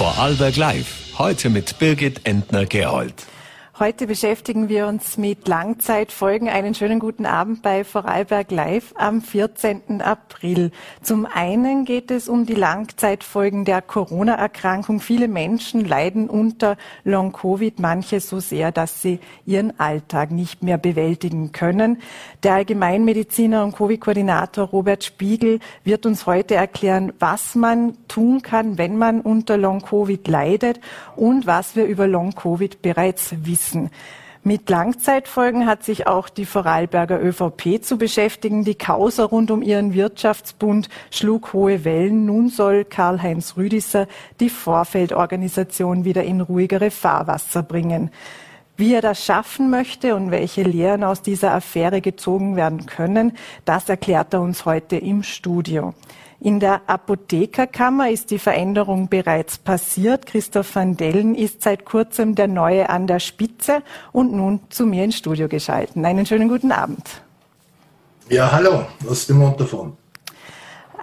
[0.00, 1.18] Vorarlberg Live.
[1.18, 3.14] Heute mit Birgit Entner-Gerold.
[3.80, 6.48] Heute beschäftigen wir uns mit Langzeitfolgen.
[6.48, 10.02] Einen schönen guten Abend bei Vorarlberg Live am 14.
[10.02, 10.72] April.
[11.00, 14.98] Zum einen geht es um die Langzeitfolgen der Corona-Erkrankung.
[14.98, 21.52] Viele Menschen leiden unter Long-Covid, manche so sehr, dass sie ihren Alltag nicht mehr bewältigen
[21.52, 22.02] können.
[22.42, 28.98] Der Allgemeinmediziner und Covid-Koordinator Robert Spiegel wird uns heute erklären, was man tun kann, wenn
[28.98, 30.80] man unter Long-Covid leidet
[31.14, 33.90] und was wir über Long-Covid bereits wissen nutzen.
[34.44, 38.64] Mit Langzeitfolgen hat sich auch die Vorarlberger ÖVP zu beschäftigen.
[38.64, 42.24] Die Causa rund um ihren Wirtschaftsbund schlug hohe Wellen.
[42.24, 44.06] Nun soll Karl-Heinz Rüdisser
[44.40, 48.10] die Vorfeldorganisation wieder in ruhigere Fahrwasser bringen.
[48.76, 53.88] Wie er das schaffen möchte und welche Lehren aus dieser Affäre gezogen werden können, das
[53.88, 55.94] erklärt er uns heute im Studio.
[56.40, 60.26] In der Apothekerkammer ist die Veränderung bereits passiert.
[60.26, 63.82] Christoph van Dellen ist seit kurzem der Neue an der Spitze
[64.12, 66.04] und nun zu mir ins Studio geschalten.
[66.04, 67.22] Einen schönen guten Abend.
[68.28, 69.96] Ja, hallo aus dem Montafon.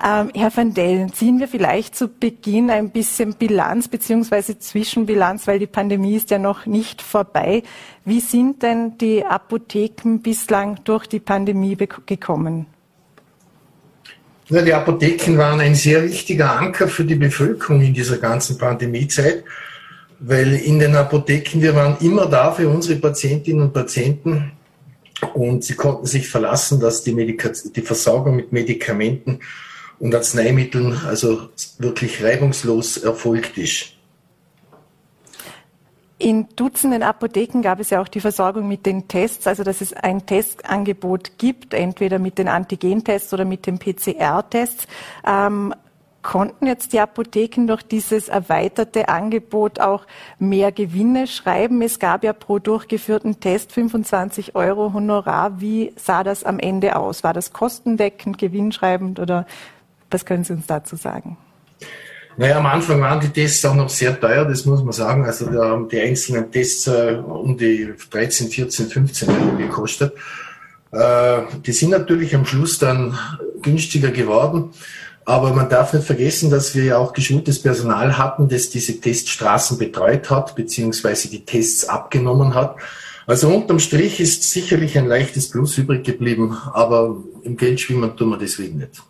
[0.03, 4.57] Ähm, Herr van Dellen, ziehen wir vielleicht zu Beginn ein bisschen Bilanz bzw.
[4.57, 7.63] Zwischenbilanz, weil die Pandemie ist ja noch nicht vorbei.
[8.05, 12.67] Wie sind denn die Apotheken bislang durch die Pandemie gekommen?
[14.47, 19.43] Ja, die Apotheken waren ein sehr wichtiger Anker für die Bevölkerung in dieser ganzen Pandemiezeit,
[20.19, 24.51] weil in den Apotheken, wir waren immer da für unsere Patientinnen und Patienten
[25.33, 27.15] und sie konnten sich verlassen, dass die,
[27.75, 29.39] die Versorgung mit Medikamenten
[29.97, 33.94] und Arzneimitteln also wirklich reibungslos erfolgt ist.
[36.17, 39.91] In Dutzenden Apotheken gab es ja auch die Versorgung mit den Tests, also dass es
[39.91, 44.87] ein Testangebot gibt, entweder mit den Antigentests oder mit den PCR-Tests.
[45.27, 45.73] Ähm,
[46.21, 50.07] konnten jetzt die Apotheken durch dieses erweiterte Angebot auch
[50.39, 51.81] mehr Gewinne schreiben?
[51.81, 55.59] Es gab ja pro durchgeführten Test 25 Euro Honorar.
[55.59, 57.23] Wie sah das am Ende aus?
[57.25, 59.45] War das kostendeckend, gewinnschreibend oder
[60.09, 61.37] was können Sie uns dazu sagen?
[62.37, 65.23] Naja, am Anfang waren die Tests auch noch sehr teuer, das muss man sagen.
[65.25, 70.13] Also da haben die einzelnen Tests äh, um die 13, 14, 15 Euro gekostet.
[70.91, 73.17] Äh, die sind natürlich am Schluss dann
[73.61, 74.71] günstiger geworden.
[75.23, 79.79] Aber man darf nicht vergessen, dass wir ja auch geschultes Personal hatten, das diese Teststraßen
[79.79, 82.75] betreut hat, beziehungsweise die Tests abgenommen hat.
[83.25, 88.29] Also unterm Strich ist sicherlich ein leichtes Plus übrig geblieben, aber im Geld schwimmen tun
[88.29, 89.01] wir deswegen nicht.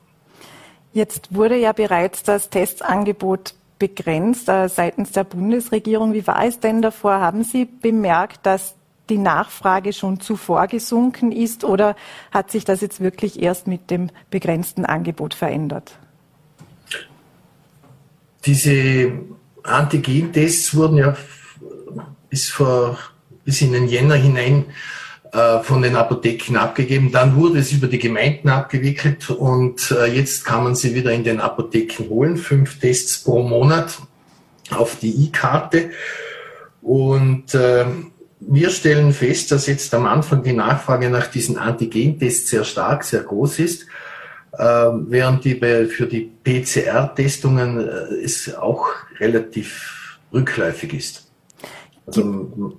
[0.96, 6.14] Jetzt wurde ja bereits das Testangebot begrenzt äh, seitens der Bundesregierung.
[6.14, 7.16] Wie war es denn davor?
[7.16, 8.76] Haben Sie bemerkt, dass
[9.10, 11.98] die Nachfrage schon zuvor gesunken ist oder
[12.32, 16.00] hat sich das jetzt wirklich erst mit dem begrenzten Angebot verändert?
[18.46, 19.12] Diese
[19.64, 21.18] Antigen-Tests wurden ja
[22.30, 22.98] bis, vor,
[23.44, 24.64] bis in den Jänner hinein
[25.36, 27.12] äh, von den Apotheken abgegeben.
[27.12, 31.26] Dann wurde es über die Gemeinden abgewickelt und äh, jetzt kann man sie wieder in
[31.26, 32.38] den Apotheken holen.
[32.38, 33.98] Fünf Tests pro Monat
[34.70, 35.90] auf die E-Karte.
[36.82, 37.86] Und äh,
[38.40, 43.24] wir stellen fest, dass jetzt am Anfang die Nachfrage nach diesen Antigen-Tests sehr stark, sehr
[43.24, 43.88] groß ist,
[44.54, 47.80] äh, während die für die PCR-Testungen
[48.24, 48.88] es auch
[49.20, 51.25] relativ rückläufig ist.
[52.08, 52.24] Also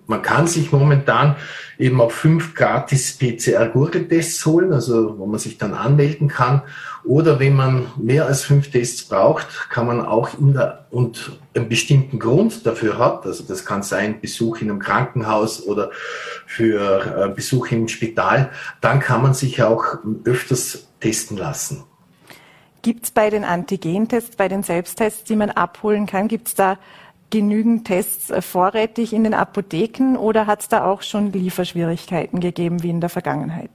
[0.06, 1.34] man kann sich momentan
[1.78, 6.62] eben auch fünf gratis PCR-Gurgeltests holen, also wo man sich dann anmelden kann.
[7.02, 11.68] Oder wenn man mehr als fünf Tests braucht, kann man auch in der, und einen
[11.68, 15.90] bestimmten Grund dafür hat, also das kann sein Besuch in einem Krankenhaus oder
[16.46, 18.50] für äh, Besuch im Spital,
[18.80, 21.84] dann kann man sich auch öfters testen lassen.
[22.82, 26.78] Gibt es bei den Antigentests, bei den Selbsttests, die man abholen kann, gibt es da
[27.30, 32.82] genügend Tests äh, vorrätig in den Apotheken oder hat es da auch schon Lieferschwierigkeiten gegeben
[32.82, 33.70] wie in der Vergangenheit?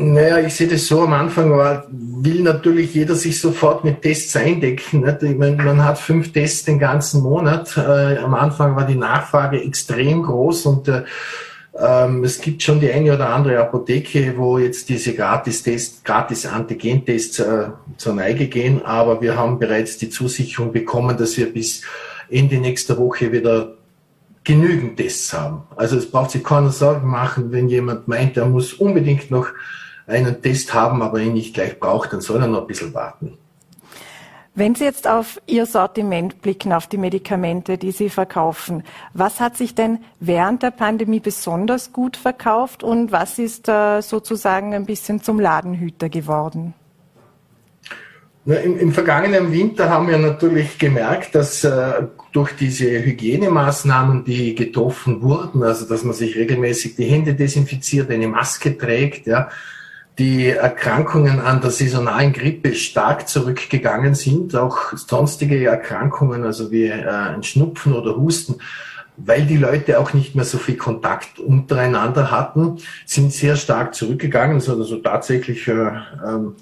[0.00, 4.36] Naja, ich sehe das so, am Anfang war, will natürlich jeder sich sofort mit Tests
[4.36, 5.00] eindecken.
[5.00, 5.24] Nicht?
[5.24, 7.76] Ich meine, man hat fünf Tests den ganzen Monat.
[7.76, 11.02] Äh, am Anfang war die Nachfrage extrem groß und äh,
[11.76, 17.68] ähm, es gibt schon die eine oder andere Apotheke, wo jetzt diese Gratis-Tests, Gratis-Antigen-Tests äh,
[17.96, 21.82] zur Neige gehen, aber wir haben bereits die Zusicherung bekommen, dass wir bis
[22.30, 23.74] Ende nächster Woche wieder
[24.44, 25.62] genügend Tests haben.
[25.76, 29.48] Also es braucht sich keiner Sorgen machen, wenn jemand meint, er muss unbedingt noch
[30.06, 33.36] einen Test haben, aber ihn nicht gleich braucht, dann soll er noch ein bisschen warten.
[34.54, 38.82] Wenn Sie jetzt auf Ihr Sortiment blicken, auf die Medikamente, die Sie verkaufen,
[39.14, 44.74] was hat sich denn während der Pandemie besonders gut verkauft und was ist äh, sozusagen
[44.74, 46.74] ein bisschen zum Ladenhüter geworden?
[48.48, 55.20] Im, Im, vergangenen Winter haben wir natürlich gemerkt, dass äh, durch diese Hygienemaßnahmen, die getroffen
[55.20, 59.50] wurden, also dass man sich regelmäßig die Hände desinfiziert, eine Maske trägt, ja,
[60.18, 67.06] die Erkrankungen an der saisonalen Grippe stark zurückgegangen sind, auch sonstige Erkrankungen, also wie äh,
[67.06, 68.62] ein Schnupfen oder Husten,
[69.18, 74.56] weil die Leute auch nicht mehr so viel Kontakt untereinander hatten, sind sehr stark zurückgegangen.
[74.56, 75.90] Es hat also tatsächlich äh,
[76.26, 76.54] ähm,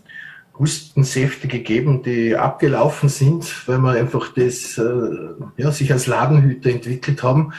[0.58, 7.22] Hustensäfte gegeben, die abgelaufen sind, weil wir einfach das äh, ja, sich als Ladenhüter entwickelt
[7.22, 7.52] haben.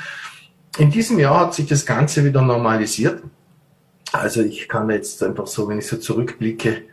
[0.77, 3.23] In diesem Jahr hat sich das Ganze wieder normalisiert.
[4.11, 6.83] Also ich kann jetzt einfach so, wenn ich so zurückblicke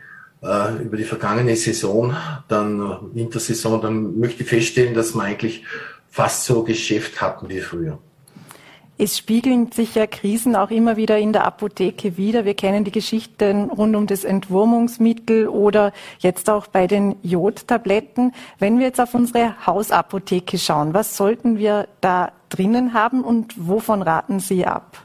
[0.43, 2.15] äh, über die vergangene Saison,
[2.47, 5.63] dann äh, Wintersaison, dann möchte ich feststellen, dass wir eigentlich
[6.09, 7.99] fast so Geschäft hatten wie früher.
[8.97, 12.45] Es spiegeln sich ja Krisen auch immer wieder in der Apotheke wieder.
[12.45, 18.31] Wir kennen die Geschichten rund um das Entwurmungsmittel oder jetzt auch bei den Jodtabletten.
[18.57, 24.01] Wenn wir jetzt auf unsere Hausapotheke schauen, was sollten wir da drinnen haben und wovon
[24.01, 24.97] raten Sie ab?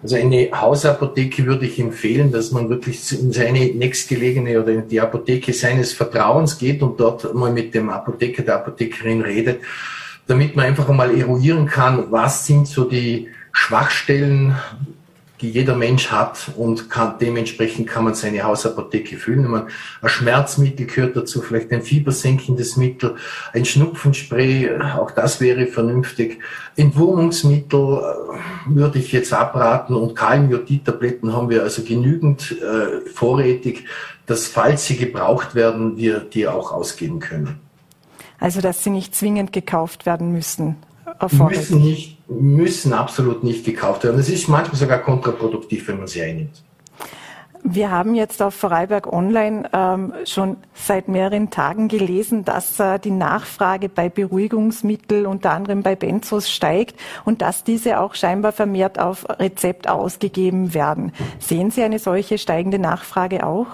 [0.00, 5.00] Also eine Hausapotheke würde ich empfehlen, dass man wirklich in seine nächstgelegene oder in die
[5.00, 9.60] Apotheke seines Vertrauens geht und dort mal mit dem Apotheker, der Apothekerin redet
[10.28, 14.54] damit man einfach einmal eruieren kann, was sind so die Schwachstellen,
[15.40, 19.48] die jeder Mensch hat und kann, dementsprechend kann man seine Hausapotheke füllen.
[19.48, 19.68] Man,
[20.02, 23.16] ein Schmerzmittel gehört dazu, vielleicht ein fiebersenkendes Mittel,
[23.52, 26.40] ein Schnupfenspray, auch das wäre vernünftig.
[26.76, 33.84] Entwurmungsmittel äh, würde ich jetzt abraten und Kaliumjodid-Tabletten haben wir also genügend äh, vorrätig,
[34.26, 37.67] dass falls sie gebraucht werden, wir die auch ausgeben können.
[38.38, 40.76] Also dass sie nicht zwingend gekauft werden müssen.
[41.30, 44.20] Müssen nicht, müssen absolut nicht gekauft werden.
[44.20, 46.62] Es ist manchmal sogar kontraproduktiv, wenn man sie einnimmt.
[47.64, 53.10] Wir haben jetzt auf Vorarlberg Online ähm, schon seit mehreren Tagen gelesen, dass äh, die
[53.10, 59.26] Nachfrage bei Beruhigungsmitteln, unter anderem bei Benzos, steigt und dass diese auch scheinbar vermehrt auf
[59.28, 61.12] Rezept ausgegeben werden.
[61.40, 63.66] Sehen Sie eine solche steigende Nachfrage auch?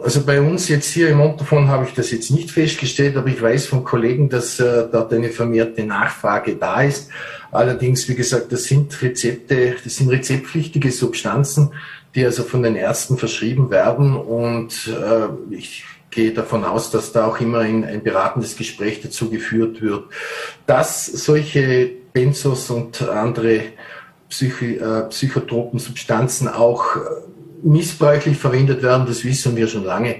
[0.00, 3.40] Also bei uns jetzt hier im Montafon habe ich das jetzt nicht festgestellt, aber ich
[3.40, 7.10] weiß von Kollegen, dass äh, dort eine vermehrte Nachfrage da ist.
[7.50, 11.72] Allerdings, wie gesagt, das sind Rezepte, das sind rezeptpflichtige Substanzen,
[12.14, 17.26] die also von den Ärzten verschrieben werden und äh, ich gehe davon aus, dass da
[17.26, 20.04] auch immer ein, beratendes Gespräch dazu geführt wird,
[20.66, 23.62] dass solche Benzos und andere
[24.28, 26.96] Psychi äh, psychotropen Substanzen auch
[27.62, 30.16] missbräuchlich verwendet werden, das wissen wir schon lange.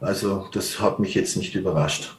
[0.00, 2.16] Also das hat mich jetzt nicht überrascht.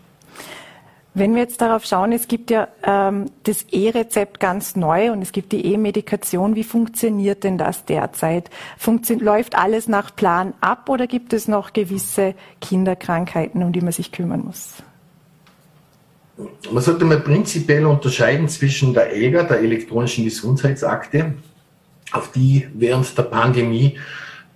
[1.13, 5.31] Wenn wir jetzt darauf schauen, es gibt ja ähm, das E-Rezept ganz neu und es
[5.31, 6.55] gibt die E-Medikation.
[6.55, 8.51] Wie funktioniert denn das derzeit?
[8.77, 13.93] Funktio läuft alles nach Plan ab oder gibt es noch gewisse Kinderkrankheiten, um die man
[13.93, 14.75] sich kümmern muss?
[16.71, 21.33] Man sollte mal prinzipiell unterscheiden zwischen der ELGA, der elektronischen Gesundheitsakte,
[22.11, 23.97] auf die während der Pandemie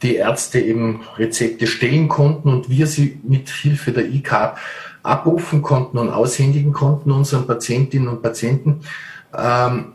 [0.03, 4.55] die Ärzte eben Rezepte stellen konnten und wir sie mit Hilfe der IK
[5.03, 8.81] abrufen konnten und aushändigen konnten unseren Patientinnen und Patienten.
[9.35, 9.93] Ähm,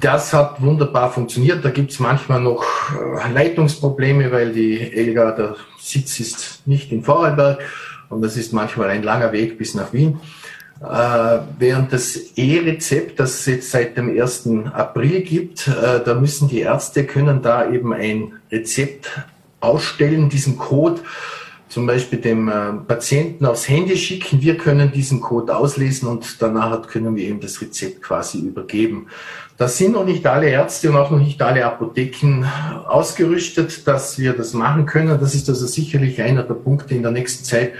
[0.00, 1.64] das hat wunderbar funktioniert.
[1.64, 7.02] Da gibt es manchmal noch äh, Leitungsprobleme, weil die Elga, der Sitz ist nicht in
[7.02, 7.60] Vorarlberg
[8.08, 10.20] und das ist manchmal ein langer Weg bis nach Wien.
[10.80, 14.48] Äh, während das E-Rezept, das es jetzt seit dem 1.
[14.72, 19.10] April gibt, äh, da müssen die Ärzte können da eben ein Rezept
[19.60, 21.00] ausstellen, diesen Code
[21.68, 24.40] zum Beispiel dem äh, Patienten aufs Handy schicken.
[24.40, 29.08] Wir können diesen Code auslesen und danach können wir ihm das Rezept quasi übergeben.
[29.58, 32.44] Da sind noch nicht alle Ärzte und auch noch nicht alle Apotheken
[32.86, 35.18] ausgerüstet, dass wir das machen können.
[35.20, 37.72] Das ist also sicherlich einer der Punkte in der nächsten Zeit,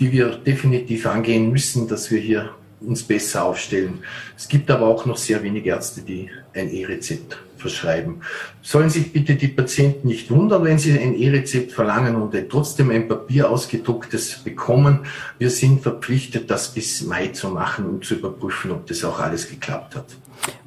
[0.00, 3.98] die wir definitiv angehen müssen, dass wir hier uns besser aufstellen.
[4.36, 8.22] Es gibt aber auch noch sehr wenige Ärzte, die ein E-Rezept verschreiben.
[8.62, 13.06] Sollen sich bitte die Patienten nicht wundern, wenn sie ein E-Rezept verlangen und trotzdem ein
[13.06, 15.00] Papier ausgedrucktes bekommen.
[15.38, 19.48] Wir sind verpflichtet, das bis Mai zu machen, um zu überprüfen, ob das auch alles
[19.48, 20.06] geklappt hat.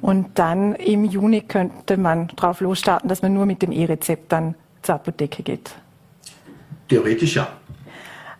[0.00, 4.54] Und dann im Juni könnte man drauf losstarten, dass man nur mit dem E-Rezept dann
[4.82, 5.74] zur Apotheke geht.
[6.88, 7.48] Theoretisch ja.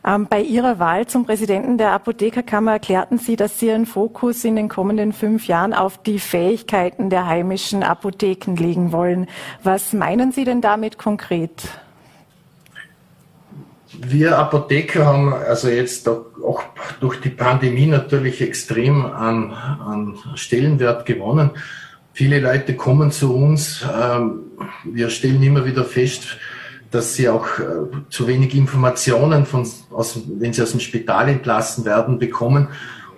[0.06, 4.56] Ähm, bei Ihrer Wahl zum Präsidenten der Apothekerkammer erklärten Sie, dass Sie Ihren Fokus in
[4.56, 9.26] den kommenden fünf Jahren auf die Fähigkeiten der heimischen Apotheken legen wollen.
[9.62, 11.62] Was meinen Sie denn damit konkret?
[13.98, 16.62] Wir Apotheker haben also jetzt auch
[17.00, 21.50] durch die Pandemie natürlich extrem an, an Stellenwert gewonnen.
[22.12, 23.84] Viele Leute kommen zu uns.
[23.84, 24.40] Ähm,
[24.84, 26.38] wir stellen immer wieder fest,
[26.94, 27.64] dass sie auch äh,
[28.08, 32.68] zu wenig Informationen, von, aus, wenn sie aus dem Spital entlassen werden, bekommen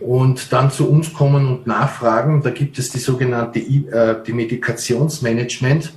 [0.01, 2.43] und dann zu uns kommen und nachfragen.
[2.43, 5.93] Da gibt es die sogenannte äh, die Medikationsmanagement.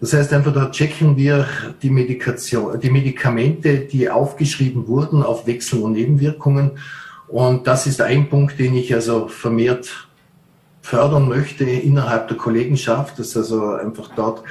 [0.00, 1.46] Das heißt einfach, da checken wir
[1.82, 6.72] die Medikation, die Medikamente, die aufgeschrieben wurden auf Wechsel und Nebenwirkungen.
[7.28, 10.08] Und das ist ein Punkt, den ich also vermehrt
[10.82, 14.42] fördern möchte innerhalb der Kollegenschaft, dass also einfach dort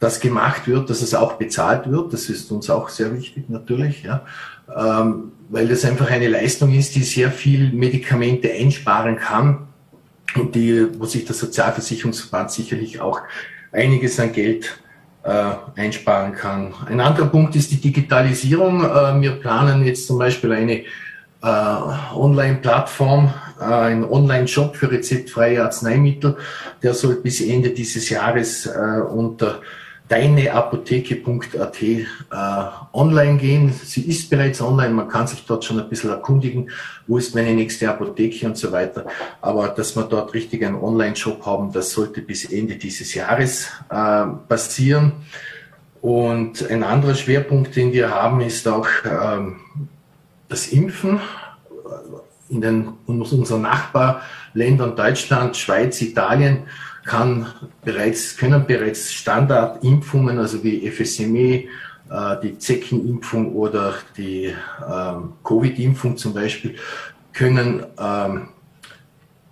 [0.00, 2.12] das gemacht wird, dass es auch bezahlt wird.
[2.12, 4.24] Das ist uns auch sehr wichtig natürlich, ja.
[4.74, 9.68] Ähm, weil das einfach eine Leistung ist, die sehr viel Medikamente einsparen kann
[10.36, 13.20] und die, wo sich der Sozialversicherungsverband sicherlich auch
[13.72, 14.78] einiges an Geld
[15.22, 16.74] äh, einsparen kann.
[16.86, 18.84] Ein anderer Punkt ist die Digitalisierung.
[18.84, 20.82] Äh, wir planen jetzt zum Beispiel eine
[21.42, 26.36] äh, Online-Plattform, äh, ein Online-Shop für rezeptfreie Arzneimittel.
[26.82, 29.60] Der soll bis Ende dieses Jahres äh, unter
[30.14, 32.06] deineapotheke.at äh,
[32.92, 33.72] online gehen.
[33.72, 36.70] Sie ist bereits online, man kann sich dort schon ein bisschen erkundigen,
[37.08, 39.06] wo ist meine nächste Apotheke und so weiter.
[39.40, 44.26] Aber dass wir dort richtig einen Online-Shop haben, das sollte bis Ende dieses Jahres äh,
[44.48, 45.12] passieren.
[46.00, 49.56] Und ein anderer Schwerpunkt, den wir haben, ist auch ähm,
[50.48, 51.20] das Impfen.
[52.50, 56.64] In, den, in unseren Nachbarländern Deutschland, Schweiz, Italien
[57.04, 57.46] kann
[57.84, 61.64] bereits, können bereits Standardimpfungen, also wie FSME,
[62.10, 64.54] äh, die Zeckenimpfung oder die
[64.90, 66.76] ähm, Covid-Impfung zum Beispiel,
[67.32, 68.48] können ähm,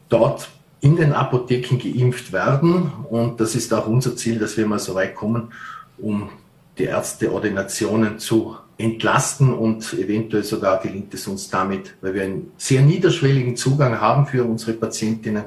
[0.09, 0.49] dort
[0.80, 2.92] in den Apotheken geimpft werden.
[3.09, 5.52] Und das ist auch unser Ziel, dass wir mal so weit kommen,
[5.99, 6.30] um
[6.78, 12.82] die Ärzteordinationen zu entlasten und eventuell sogar gelingt es uns damit, weil wir einen sehr
[12.82, 15.44] niederschwelligen Zugang haben für unsere Patientinnen,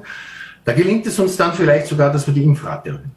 [0.65, 3.12] da gelingt es uns dann vielleicht sogar, dass wir die Impfrate erhöhen.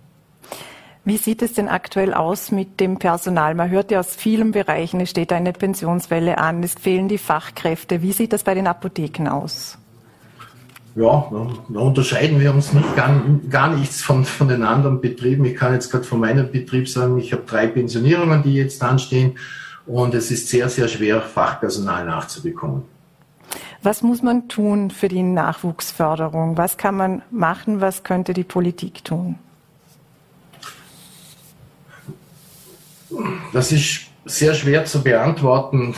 [1.05, 3.55] Wie sieht es denn aktuell aus mit dem Personal?
[3.55, 8.03] Man hört ja aus vielen Bereichen, es steht eine Pensionswelle an, es fehlen die Fachkräfte.
[8.03, 9.79] Wie sieht das bei den Apotheken aus?
[10.95, 11.31] Ja,
[11.69, 15.47] da unterscheiden wir uns nicht gar, gar nichts von, von den anderen Betrieben.
[15.47, 19.39] Ich kann jetzt gerade von meinem Betrieb sagen, ich habe drei Pensionierungen, die jetzt anstehen
[19.87, 22.83] und es ist sehr, sehr schwer, Fachpersonal nachzubekommen.
[23.83, 26.57] Was muss man tun für die Nachwuchsförderung?
[26.57, 27.81] Was kann man machen?
[27.81, 29.37] Was könnte die Politik tun?
[33.53, 35.95] Das ist sehr schwer zu beantworten,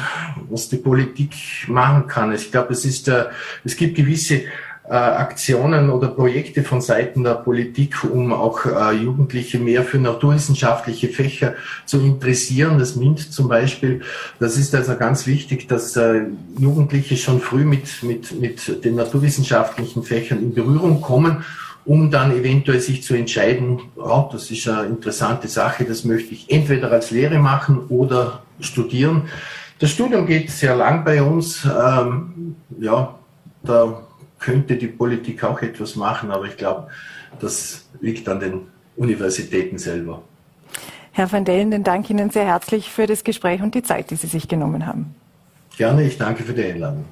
[0.49, 1.35] was die Politik
[1.67, 2.33] machen kann.
[2.33, 3.27] Ich glaube, es ist, äh,
[3.65, 4.43] es gibt gewisse
[4.91, 11.07] äh, Aktionen oder Projekte von Seiten der Politik, um auch äh, Jugendliche mehr für naturwissenschaftliche
[11.07, 11.55] Fächer
[11.87, 12.77] zu interessieren.
[12.81, 14.01] Das MINT zum Beispiel.
[14.41, 16.23] Das ist also ganz wichtig, dass äh,
[16.59, 21.45] Jugendliche schon früh mit, mit, mit den naturwissenschaftlichen Fächern in Berührung kommen
[21.87, 26.51] um dann eventuell sich zu entscheiden, ja, das ist eine interessante Sache, das möchte ich
[26.51, 29.23] entweder als Lehre machen oder studieren.
[29.79, 31.65] Das Studium geht sehr lang bei uns.
[31.65, 33.15] Ähm, ja,
[33.63, 34.03] da
[34.41, 36.89] könnte die Politik auch etwas machen, aber ich glaube,
[37.39, 38.63] das liegt an den
[38.97, 40.23] Universitäten selber.
[41.13, 44.17] Herr van Dellen, dann danke Ihnen sehr herzlich für das Gespräch und die Zeit, die
[44.17, 45.15] Sie sich genommen haben.
[45.77, 47.05] Gerne, ich danke für die Einladung.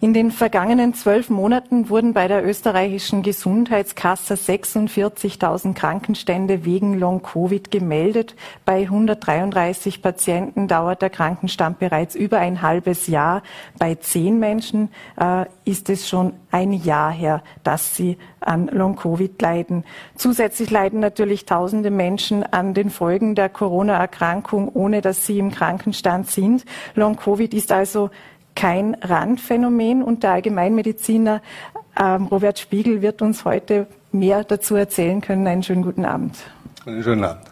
[0.00, 8.36] In den vergangenen zwölf Monaten wurden bei der österreichischen Gesundheitskasse 46.000 Krankenstände wegen Long-Covid gemeldet.
[8.64, 13.42] Bei 133 Patienten dauert der Krankenstand bereits über ein halbes Jahr.
[13.76, 14.90] Bei zehn Menschen
[15.20, 19.82] äh, ist es schon ein Jahr her, dass sie an Long-Covid leiden.
[20.14, 26.30] Zusätzlich leiden natürlich tausende Menschen an den Folgen der Corona-Erkrankung, ohne dass sie im Krankenstand
[26.30, 26.64] sind.
[26.94, 28.10] Long-Covid ist also
[28.58, 31.42] kein Randphänomen und der Allgemeinmediziner
[31.96, 35.46] ähm, Robert Spiegel wird uns heute mehr dazu erzählen können.
[35.46, 36.34] Einen schönen guten Abend.
[36.84, 37.42] Einen schönen Abend.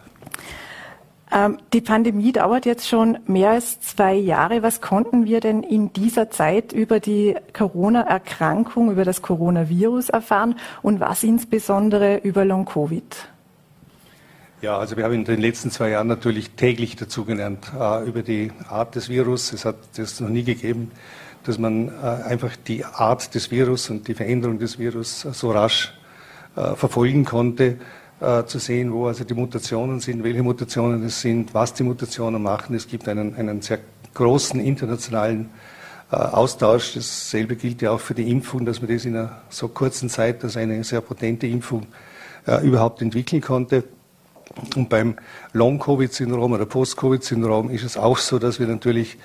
[1.31, 4.63] Ähm, die Pandemie dauert jetzt schon mehr als zwei Jahre.
[4.63, 10.99] Was konnten wir denn in dieser Zeit über die Corona-Erkrankung, über das Coronavirus erfahren und
[10.99, 13.29] was insbesondere über Long-Covid?
[14.59, 18.51] Ja, also wir haben in den letzten zwei Jahren natürlich täglich dazugelernt äh, über die
[18.67, 19.53] Art des Virus.
[19.53, 20.89] Es hat das noch nie gegeben,
[21.43, 21.91] dass man äh,
[22.25, 25.93] einfach die Art des Virus und die Veränderung des Virus so rasch
[26.55, 27.77] äh, verfolgen konnte,
[28.19, 32.41] äh, zu sehen, wo also die Mutationen sind, welche Mutationen es sind, was die Mutationen
[32.41, 32.75] machen.
[32.75, 33.77] Es gibt einen, einen sehr
[34.15, 35.51] großen internationalen
[36.11, 36.95] äh, Austausch.
[36.95, 40.43] Dasselbe gilt ja auch für die Impfung, dass man das in einer so kurzen Zeit,
[40.43, 41.85] dass eine sehr potente Impfung
[42.47, 43.83] äh, überhaupt entwickeln konnte.
[44.75, 45.15] Und beim
[45.53, 49.17] Long-Covid-Syndrom oder Post-Covid-Syndrom ist es auch so, dass wir natürlich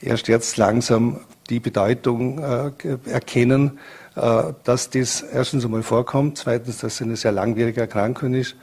[0.00, 2.70] erst jetzt langsam die Bedeutung äh,
[3.10, 3.78] erkennen,
[4.16, 8.56] äh, dass das erstens einmal vorkommt, zweitens, dass es eine sehr langwierige Erkrankung ist.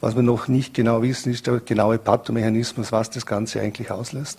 [0.00, 4.38] Was wir noch nicht genau wissen, ist der genaue Pathomechanismus, was das Ganze eigentlich auslöst.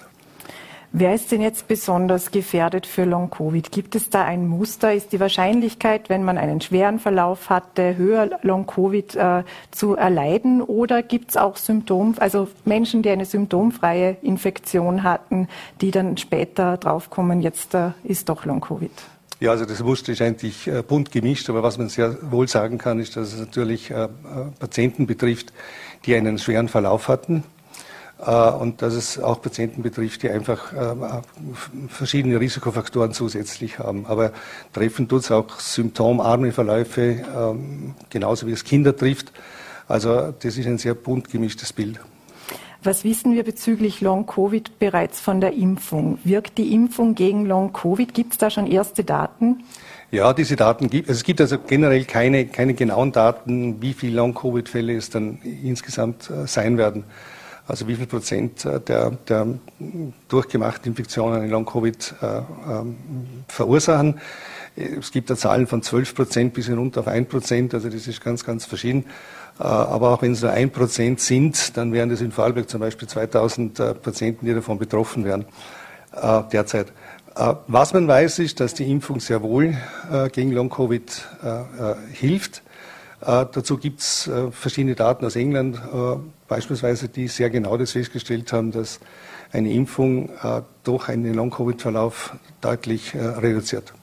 [0.95, 3.71] Wer ist denn jetzt besonders gefährdet für Long-Covid?
[3.71, 4.93] Gibt es da ein Muster?
[4.93, 10.61] Ist die Wahrscheinlichkeit, wenn man einen schweren Verlauf hatte, höher Long-Covid äh, zu erleiden?
[10.61, 15.47] Oder gibt es auch Symptome, also Menschen, die eine symptomfreie Infektion hatten,
[15.81, 18.91] die dann später draufkommen, jetzt äh, ist doch Long-Covid?
[19.39, 22.77] Ja, also das Muster ist eigentlich äh, bunt gemischt, aber was man sehr wohl sagen
[22.77, 24.09] kann, ist, dass es natürlich äh, äh
[24.59, 25.53] Patienten betrifft,
[26.05, 27.43] die einen schweren Verlauf hatten
[28.19, 31.21] und dass es auch Patienten betrifft, die einfach äh,
[31.89, 34.05] verschiedene Risikofaktoren zusätzlich haben.
[34.05, 34.31] Aber
[34.71, 39.31] treffen tut es auch symptomarme Verläufe, ähm, genauso wie es Kinder trifft.
[39.87, 41.99] Also das ist ein sehr bunt gemischtes Bild.
[42.81, 46.19] Was wissen wir bezüglich Long-Covid bereits von der Impfung?
[46.23, 48.13] Wirkt die Impfung gegen Long-Covid?
[48.13, 49.63] Gibt es da schon erste Daten?
[50.11, 51.17] Ja, diese Daten gibt es.
[51.17, 56.45] Es gibt also generell keine, keine genauen Daten, wie viele Long-Covid-Fälle es dann insgesamt äh,
[56.45, 57.05] sein werden
[57.67, 59.47] also wie viel Prozent äh, der, der
[60.27, 62.25] durchgemachten Infektionen in Long-Covid äh,
[62.69, 62.97] ähm,
[63.47, 64.19] verursachen.
[64.75, 68.21] Es gibt da Zahlen von 12 Prozent bis hinunter auf 1 Prozent, also das ist
[68.21, 69.05] ganz, ganz verschieden.
[69.59, 72.81] Äh, aber auch wenn es nur 1 Prozent sind, dann wären das in Vorarlberg zum
[72.81, 75.45] Beispiel 2000 äh, Patienten, die davon betroffen wären
[76.51, 76.93] derzeit.
[77.65, 79.75] Was man weiß, ist, dass die Impfung sehr wohl
[80.31, 81.27] gegen Long-Covid
[82.11, 82.61] hilft.
[83.19, 85.81] Dazu gibt es verschiedene Daten aus England,
[86.47, 88.99] beispielsweise, die sehr genau das festgestellt haben, dass
[89.51, 90.29] eine Impfung
[90.83, 93.93] doch einen Long-Covid-Verlauf deutlich reduziert.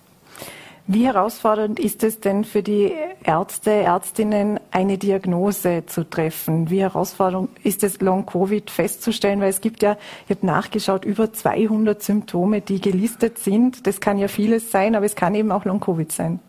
[0.92, 2.92] Wie herausfordernd ist es denn für die
[3.22, 6.68] Ärzte, Ärztinnen, eine Diagnose zu treffen?
[6.68, 9.40] Wie herausfordernd ist es, Long-Covid festzustellen?
[9.40, 13.86] Weil es gibt ja, ich habe nachgeschaut, über 200 Symptome, die gelistet sind.
[13.86, 16.40] Das kann ja vieles sein, aber es kann eben auch Long-Covid sein.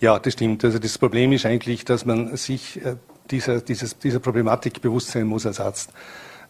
[0.00, 0.64] Ja, das stimmt.
[0.64, 2.96] Also das Problem ist eigentlich, dass man sich äh,
[3.30, 5.90] dieser, dieses, dieser Problematik bewusst sein muss als Arzt.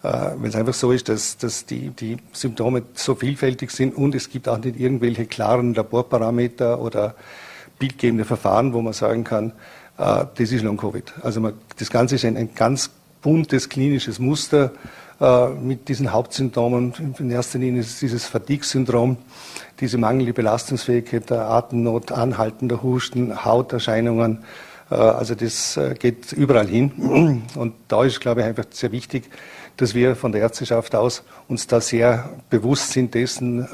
[0.02, 4.14] Äh, Weil es einfach so ist, dass, dass die, die Symptome so vielfältig sind und
[4.14, 7.14] es gibt auch nicht irgendwelche klaren Laborparameter oder
[7.78, 9.52] bildgebende Verfahren, wo man sagen kann,
[9.98, 11.12] äh, das ist Long-Covid.
[11.22, 12.90] Also man, das Ganze ist ein, ein ganz
[13.20, 14.72] buntes klinisches Muster
[15.20, 17.14] äh, mit diesen Hauptsymptomen.
[17.18, 19.18] In erster Linie ist dieses Fatigue-Syndrom,
[19.80, 24.44] diese mangelnde Belastungsfähigkeit, der Atemnot, anhaltender Husten, Hauterscheinungen.
[24.90, 27.42] Äh, also das äh, geht überall hin.
[27.54, 29.30] Und da ist, glaube ich, einfach sehr wichtig,
[29.76, 33.66] dass wir von der Ärzteschaft aus uns da sehr bewusst sind dessen,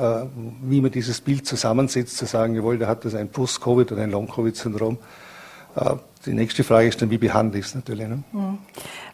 [0.62, 4.12] wie man dieses Bild zusammensetzt, zu sagen, jawohl, da hat das ein Post-Covid oder ein
[4.12, 4.98] Long-Covid-Syndrom.
[6.24, 8.06] Die nächste Frage ist dann, wie behandle ich es natürlich.
[8.06, 8.22] Ne?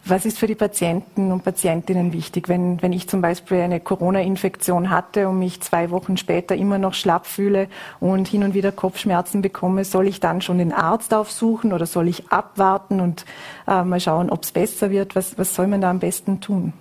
[0.05, 0.11] Mhm.
[0.11, 4.91] Was ist für die Patienten und Patientinnen wichtig, wenn, wenn ich zum Beispiel eine Corona-Infektion
[4.91, 7.69] hatte und mich zwei Wochen später immer noch schlapp fühle
[8.01, 12.09] und hin und wieder Kopfschmerzen bekomme, soll ich dann schon den Arzt aufsuchen oder soll
[12.09, 13.25] ich abwarten und
[13.69, 15.15] äh, mal schauen, ob es besser wird?
[15.15, 16.73] Was, was soll man da am besten tun?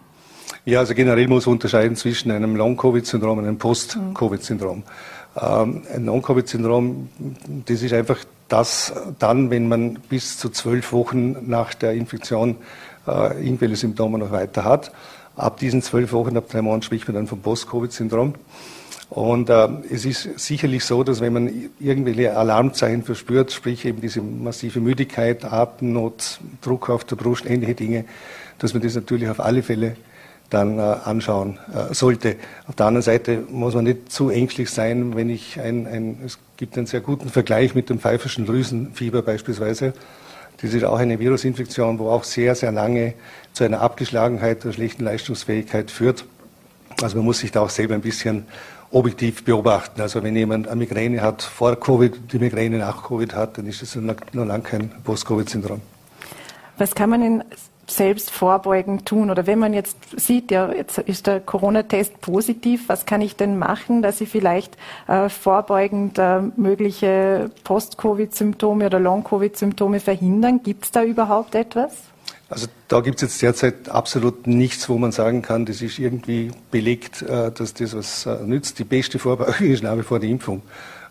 [0.65, 4.83] Ja, also generell muss man unterscheiden zwischen einem Long-Covid-Syndrom und einem Post-Covid-Syndrom.
[5.41, 7.09] Ähm, ein Long-Covid-Syndrom,
[7.65, 12.57] das ist einfach das dann, wenn man bis zu zwölf Wochen nach der Infektion
[13.07, 14.91] äh, irgendwelche Symptome noch weiter hat.
[15.35, 18.35] Ab diesen zwölf Wochen, ab drei Monaten spricht man dann vom Post-Covid-Syndrom.
[19.09, 24.21] Und äh, es ist sicherlich so, dass wenn man irgendwelche Alarmzeichen verspürt, sprich eben diese
[24.21, 28.05] massive Müdigkeit, Atemnot, Druck auf der Brust, ähnliche Dinge,
[28.59, 29.97] dass man das natürlich auf alle Fälle
[30.49, 32.35] dann äh, anschauen äh, sollte.
[32.67, 36.37] Auf der anderen Seite muss man nicht zu ängstlich sein, wenn ich ein, ein, es
[36.57, 39.93] gibt einen sehr guten Vergleich mit dem pfeifischen Drüsenfieber beispielsweise.
[40.61, 43.13] Das ist auch eine Virusinfektion, wo auch sehr, sehr lange
[43.53, 46.25] zu einer Abgeschlagenheit, einer schlechten Leistungsfähigkeit führt.
[47.01, 48.45] Also man muss sich da auch selber ein bisschen
[48.91, 50.01] objektiv beobachten.
[50.01, 53.81] Also wenn jemand eine Migräne hat vor Covid, die Migräne nach Covid hat, dann ist
[53.81, 55.81] das noch lange kein Post-Covid-Syndrom.
[56.77, 57.43] Was kann man denn
[57.93, 59.29] selbst vorbeugend tun?
[59.29, 63.57] Oder wenn man jetzt sieht, ja, jetzt ist der Corona-Test positiv, was kann ich denn
[63.57, 64.77] machen, dass ich vielleicht
[65.07, 70.61] äh, vorbeugend äh, mögliche Post-Covid-Symptome oder Long-Covid-Symptome verhindern?
[70.63, 71.91] Gibt es da überhaupt etwas?
[72.49, 76.51] Also da gibt es jetzt derzeit absolut nichts, wo man sagen kann, das ist irgendwie
[76.69, 78.77] belegt, äh, dass das was äh, nützt.
[78.77, 80.61] Die beste Vorbeugung ist nach wie vor die Impfung.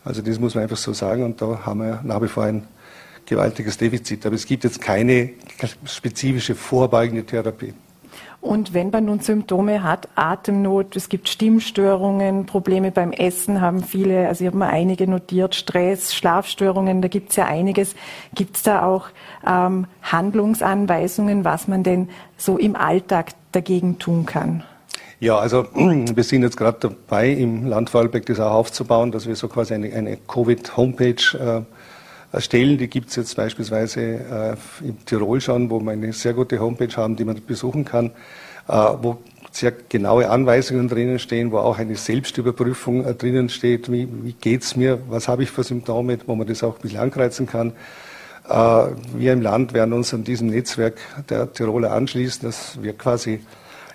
[0.05, 2.67] Also das muss man einfach so sagen und da haben wir nach wie vor ein
[3.27, 4.27] gewaltiges Defizit.
[4.27, 5.31] Aber es gibt jetzt keine
[5.85, 7.75] spezifische vorbeugende Therapie.
[8.41, 14.29] Und wenn man nun Symptome hat, Atemnot, es gibt Stimmstörungen, Probleme beim Essen haben viele,
[14.29, 17.95] also ich habe mal einige notiert, Stress, Schlafstörungen, da gibt es ja einiges.
[18.35, 19.09] Gibt es da auch
[19.47, 24.63] ähm, Handlungsanweisungen, was man denn so im Alltag dagegen tun kann?
[25.19, 29.37] Ja, also wir sind jetzt gerade dabei, im Land Vorarlberg das auch aufzubauen, dass wir
[29.37, 31.63] so quasi eine, eine Covid-Homepage äh,
[32.39, 32.79] Stellen.
[32.79, 36.97] Die gibt es jetzt beispielsweise äh, in Tirol schon, wo wir eine sehr gute Homepage
[36.97, 38.13] haben, die man besuchen kann,
[38.69, 39.19] äh, wo
[39.53, 44.77] sehr genaue Anweisungen drinnen stehen, wo auch eine Selbstüberprüfung äh, drinnen steht, wie, wie geht's
[44.77, 47.73] mir, was habe ich für Symptome, wo man das auch ein bisschen ankreuzen kann.
[48.49, 48.55] Äh,
[49.17, 53.41] wir im Land werden uns an diesem Netzwerk der Tiroler anschließen, dass wir quasi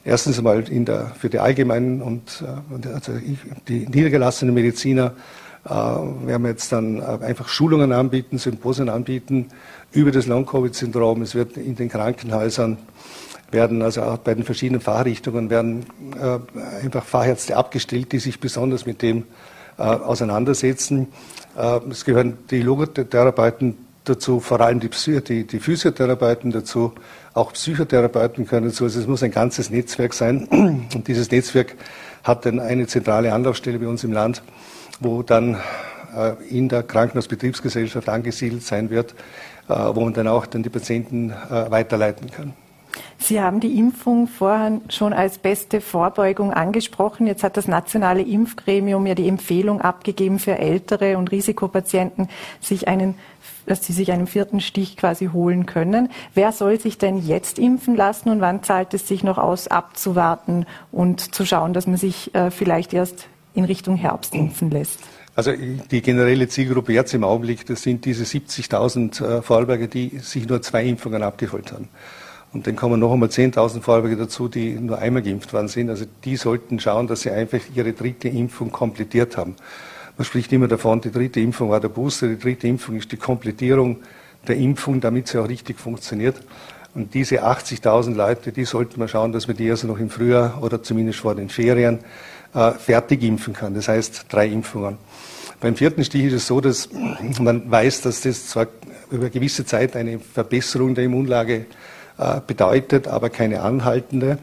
[0.04, 3.14] erstens einmal in der, für die allgemeinen und äh, also
[3.68, 5.14] die niedergelassenen Mediziner
[5.66, 9.48] äh, wir jetzt dann äh, einfach Schulungen anbieten, Symposien anbieten
[9.92, 11.22] über das Long-Covid-Syndrom.
[11.22, 12.78] Es wird in den Krankenhäusern
[13.52, 15.86] werden also auch bei den verschiedenen Fachrichtungen werden
[16.20, 19.24] äh, einfach Fachärzte abgestellt, die sich besonders mit dem
[19.78, 21.10] auseinandersetzen.
[21.90, 23.76] Es gehören die Logotherapeuten
[24.06, 24.90] dazu, vor allem die,
[25.22, 26.94] die, die Physiotherapeuten dazu,
[27.34, 28.86] auch Psychotherapeuten können dazu.
[28.86, 30.48] Also es muss ein ganzes Netzwerk sein.
[30.94, 31.76] Und dieses Netzwerk
[32.24, 34.42] hat dann eine zentrale Anlaufstelle bei uns im Land,
[35.00, 35.58] wo dann
[36.16, 39.14] äh, in der Krankenhausbetriebsgesellschaft angesiedelt sein wird,
[39.68, 42.54] äh, wo man dann auch dann die Patienten äh, weiterleiten kann.
[43.18, 47.28] Sie haben die Impfung vorhin schon als beste Vorbeugung angesprochen.
[47.28, 52.30] Jetzt hat das nationale Impfgremium ja die Empfehlung abgegeben für ältere und Risikopatienten,
[52.62, 53.16] sich einen,
[53.66, 56.10] dass sie sich einen vierten Stich quasi holen können.
[56.34, 60.66] Wer soll sich denn jetzt impfen lassen und wann zahlt es sich noch aus, abzuwarten
[60.94, 65.00] und zu schauen, dass man sich vielleicht erst in Richtung Herbst impfen lässt?
[65.36, 65.52] Also
[65.92, 70.62] die generelle Zielgruppe jetzt im Augenblick, das sind diese 70.000 äh, Vorarlberger, die sich nur
[70.62, 71.90] zwei Impfungen abgeholt haben.
[72.54, 75.90] Und dann kommen noch einmal 10.000 Vorarlberger dazu, die nur einmal geimpft worden sind.
[75.90, 79.56] Also die sollten schauen, dass sie einfach ihre dritte Impfung komplettiert haben.
[80.18, 83.18] Man spricht immer davon, die dritte Impfung war der Booster, die dritte Impfung ist die
[83.18, 83.98] Komplettierung
[84.48, 86.38] der Impfung, damit sie auch richtig funktioniert.
[86.94, 90.64] Und diese 80.000 Leute, die sollten wir schauen, dass wir die also noch im Frühjahr
[90.64, 92.00] oder zumindest vor den Ferien
[92.56, 93.76] äh, fertig impfen kann.
[93.76, 94.98] Das heißt drei Impfungen.
[95.60, 96.90] Beim vierten Stich ist es so, dass
[97.40, 98.68] man weiß, dass das zwar
[99.12, 101.66] über gewisse Zeit eine Verbesserung der Immunlage
[102.18, 104.38] äh, bedeutet, aber keine anhaltende.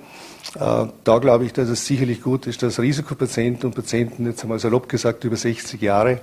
[0.55, 4.59] Äh, da glaube ich, dass es sicherlich gut ist, dass Risikopatienten und Patienten, jetzt einmal
[4.59, 6.21] salopp gesagt, über 60 Jahre,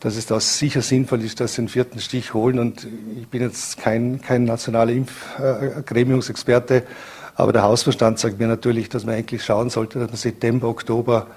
[0.00, 2.58] dass es da sicher sinnvoll ist, dass sie den vierten Stich holen.
[2.58, 2.86] Und
[3.20, 6.84] ich bin jetzt kein, kein nationaler Impfgremiumsexperte,
[7.38, 11.28] aber der Hausverstand sagt mir natürlich, dass man eigentlich schauen sollte, dass man September, Oktober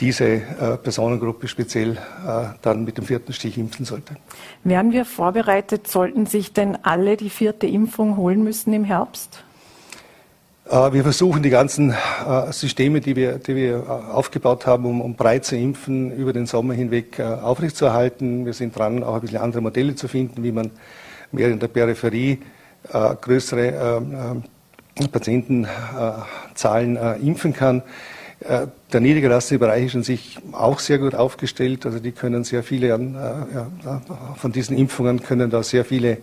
[0.00, 4.16] diese äh, Personengruppe speziell äh, dann mit dem vierten Stich impfen sollte.
[4.64, 5.86] Werden wir vorbereitet?
[5.86, 9.44] Sollten sich denn alle die vierte Impfung holen müssen im Herbst?
[10.68, 15.00] Äh, wir versuchen die ganzen äh, Systeme, die wir, die wir äh, aufgebaut haben, um,
[15.00, 18.46] um breit zu impfen, über den Sommer hinweg aufrechtzuerhalten.
[18.46, 20.72] Wir sind dran, auch ein bisschen andere Modelle zu finden, wie man
[21.30, 22.40] mehr in der Peripherie
[22.92, 24.42] größere
[25.10, 27.82] Patientenzahlen impfen kann.
[28.40, 31.86] Äh, der niedergelassene Bereich ist in sich auch sehr gut aufgestellt.
[31.86, 34.02] Also die können sehr viele äh, ja,
[34.36, 36.18] von diesen Impfungen können da sehr viele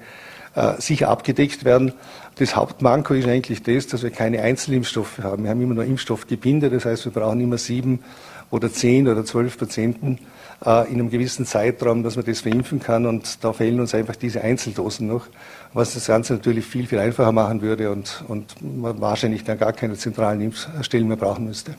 [0.55, 1.93] äh, sicher abgedeckt werden.
[2.35, 5.43] Das Hauptmanko ist eigentlich das, dass wir keine Einzelimpfstoffe haben.
[5.43, 8.03] Wir haben immer nur Impfstoffgebinde, das heißt, wir brauchen immer sieben
[8.51, 10.19] oder zehn oder zwölf Patienten
[10.65, 13.05] äh, in einem gewissen Zeitraum, dass man das verimpfen kann.
[13.05, 15.27] Und da fehlen uns einfach diese Einzeldosen noch,
[15.73, 19.73] was das Ganze natürlich viel, viel einfacher machen würde und, und man wahrscheinlich dann gar
[19.73, 21.75] keine zentralen Impfstellen mehr brauchen müsste.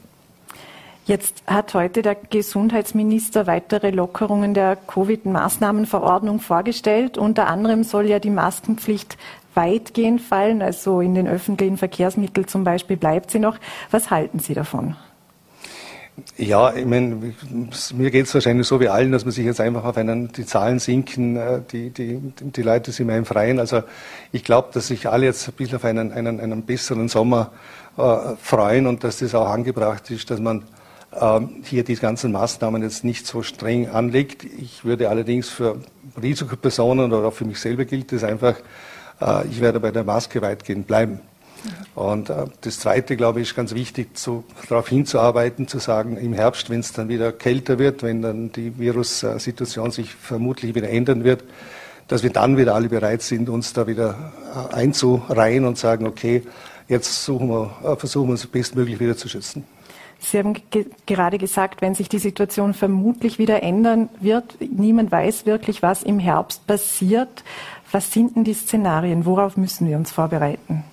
[1.06, 7.18] Jetzt hat heute der Gesundheitsminister weitere Lockerungen der Covid-Maßnahmenverordnung vorgestellt.
[7.18, 9.18] Unter anderem soll ja die Maskenpflicht
[9.54, 13.58] weitgehend fallen, also in den öffentlichen Verkehrsmitteln zum Beispiel bleibt sie noch.
[13.90, 14.96] Was halten Sie davon?
[16.36, 17.34] Ja, ich meine,
[17.94, 20.46] mir geht es wahrscheinlich so wie allen, dass man sich jetzt einfach auf einen, die
[20.46, 23.58] Zahlen sinken, äh, die, die, die Leute sind mehr im Freien.
[23.58, 23.82] Also
[24.30, 27.50] ich glaube, dass sich alle jetzt ein bisschen auf einen, einen, einen besseren Sommer
[27.96, 30.62] äh, freuen und dass das auch angebracht ist, dass man
[31.20, 34.44] ähm, hier die ganzen Maßnahmen jetzt nicht so streng anlegt.
[34.44, 35.80] Ich würde allerdings für
[36.20, 38.54] Risikopersonen oder auch für mich selber gilt es einfach,
[39.20, 41.20] äh, ich werde bei der Maske weitgehend bleiben.
[41.94, 46.32] Und äh, das Zweite, glaube ich, ist ganz wichtig, zu, darauf hinzuarbeiten, zu sagen, im
[46.32, 51.24] Herbst, wenn es dann wieder kälter wird, wenn dann die Virussituation sich vermutlich wieder ändern
[51.24, 51.44] wird,
[52.08, 54.32] dass wir dann wieder alle bereit sind, uns da wieder
[54.70, 56.42] äh, einzureihen und sagen, okay,
[56.88, 59.64] jetzt wir, versuchen wir uns bestmöglich wieder zu schützen.
[60.20, 65.44] Sie haben ge gerade gesagt, wenn sich die Situation vermutlich wieder ändern wird, niemand weiß
[65.44, 67.44] wirklich, was im Herbst passiert.
[67.92, 69.26] Was sind denn die Szenarien?
[69.26, 70.84] Worauf müssen wir uns vorbereiten?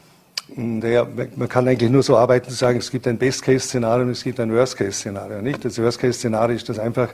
[0.56, 4.24] Naja, man kann eigentlich nur so arbeiten, zu sagen, es gibt ein Best-Case-Szenario und es
[4.24, 5.42] gibt ein Worst-Case-Szenario.
[5.58, 7.10] Das Worst-Case-Szenario ist, dass einfach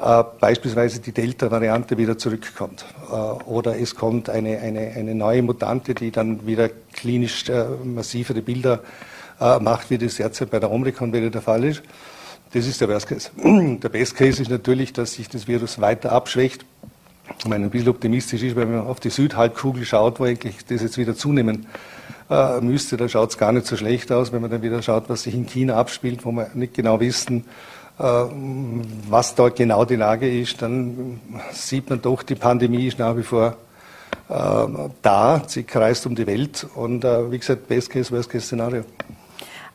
[0.00, 2.84] äh, beispielsweise die Delta-Variante wieder zurückkommt.
[3.08, 8.42] Äh, oder es kommt eine, eine, eine neue Mutante, die dann wieder klinisch äh, massivere
[8.42, 8.80] Bilder
[9.40, 11.82] äh, macht, wie das derzeit bei der Omikron-Welle der Fall ist.
[12.52, 13.30] Das ist der Worst Case.
[13.82, 16.64] Der Best Case ist natürlich, dass sich das Virus weiter abschwächt
[17.38, 20.82] ich meine, ein bisschen optimistisch ist, wenn man auf die Südhalbkugel schaut, wo eigentlich das
[20.82, 21.66] jetzt wieder zunehmen
[22.30, 24.32] äh, müsste, da schaut es gar nicht so schlecht aus.
[24.32, 27.44] Wenn man dann wieder schaut, was sich in China abspielt, wo wir nicht genau wissen,
[27.98, 31.20] äh, was dort genau die Lage ist, dann
[31.52, 33.56] sieht man doch, die Pandemie ist nach wie vor
[34.28, 34.66] äh,
[35.02, 35.42] da.
[35.46, 38.84] Sie kreist um die Welt und äh, wie gesagt, Best Case, Worst Case Szenario.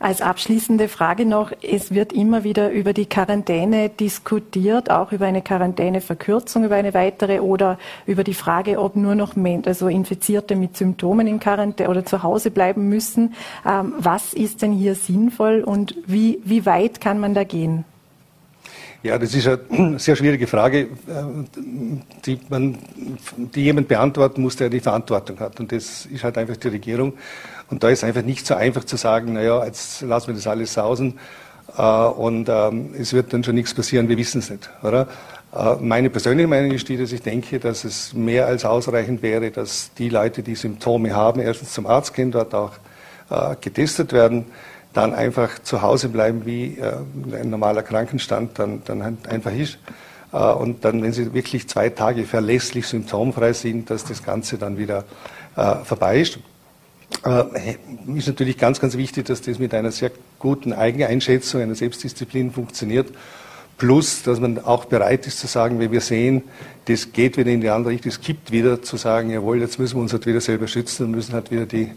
[0.02, 5.42] Als abschließende Frage noch, es wird immer wieder über die Quarantäne diskutiert, auch über eine
[5.42, 9.34] Quarantäneverkürzung, über eine weitere oder über die Frage, ob nur noch
[9.66, 13.34] also Infizierte mit Symptomen in Quarantäne oder zu Hause bleiben müssen.
[13.66, 17.84] Ähm, was ist denn hier sinnvoll und wie, wie weit kann man da gehen?
[19.02, 20.88] Ja, das ist eine sehr schwierige Frage, äh,
[22.24, 22.78] die, man,
[23.36, 25.58] die jemand beantworten muss, der die Verantwortung hat.
[25.58, 27.14] Und das ist halt einfach die Regierung.
[27.70, 30.74] Und da ist einfach nicht so einfach zu sagen, naja, jetzt lassen wir das alles
[30.74, 31.18] sausen
[31.76, 34.68] äh, und ähm, es wird dann schon nichts passieren, wir wissen es nicht.
[34.82, 35.06] Oder?
[35.54, 39.50] Äh, meine persönliche Meinung ist die, dass ich denke, dass es mehr als ausreichend wäre,
[39.50, 42.72] dass die Leute, die Symptome haben, erstens zum Arzt gehen, dort auch
[43.60, 44.46] getestet werden
[44.92, 46.94] dann einfach zu Hause bleiben, wie äh,
[47.40, 49.78] ein normaler Krankenstand dann, dann halt einfach ist.
[50.32, 54.78] Äh, und dann, wenn sie wirklich zwei Tage verlässlich symptomfrei sind, dass das Ganze dann
[54.78, 55.04] wieder
[55.56, 56.38] äh, vorbei ist.
[57.24, 57.76] Äh,
[58.16, 63.08] ist natürlich ganz, ganz wichtig, dass das mit einer sehr guten Eigeneinschätzung, einer Selbstdisziplin funktioniert.
[63.76, 66.42] Plus, dass man auch bereit ist zu sagen, wenn wir sehen,
[66.84, 69.96] das geht wieder in die andere Richtung, es gibt wieder zu sagen, jawohl, jetzt müssen
[69.96, 71.90] wir uns halt wieder selber schützen und müssen halt wieder die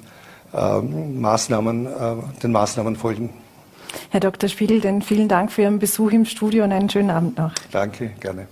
[0.54, 1.90] ähm, Maßnahmen, äh,
[2.42, 3.32] den Maßnahmen folgen.
[4.10, 4.50] Herr Dr.
[4.50, 7.52] Spiegel, denn vielen Dank für Ihren Besuch im Studio und einen schönen Abend noch.
[7.72, 8.48] Danke, gerne.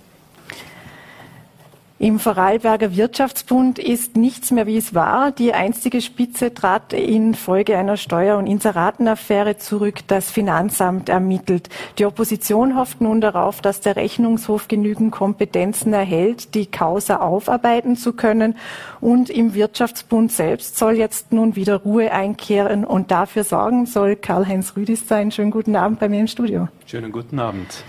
[2.02, 5.30] Im Vorarlberger Wirtschaftsbund ist nichts mehr, wie es war.
[5.30, 10.00] Die einstige Spitze trat infolge einer Steuer- und Inseratenaffäre zurück.
[10.08, 11.68] Das Finanzamt ermittelt.
[11.98, 18.14] Die Opposition hofft nun darauf, dass der Rechnungshof genügend Kompetenzen erhält, die Causa aufarbeiten zu
[18.14, 18.56] können.
[19.00, 24.74] Und im Wirtschaftsbund selbst soll jetzt nun wieder Ruhe einkehren und dafür sorgen soll Karl-Heinz
[24.74, 25.30] Rüdis sein.
[25.30, 26.66] Schönen guten Abend bei mir im Studio.
[26.84, 27.84] Schönen guten Abend.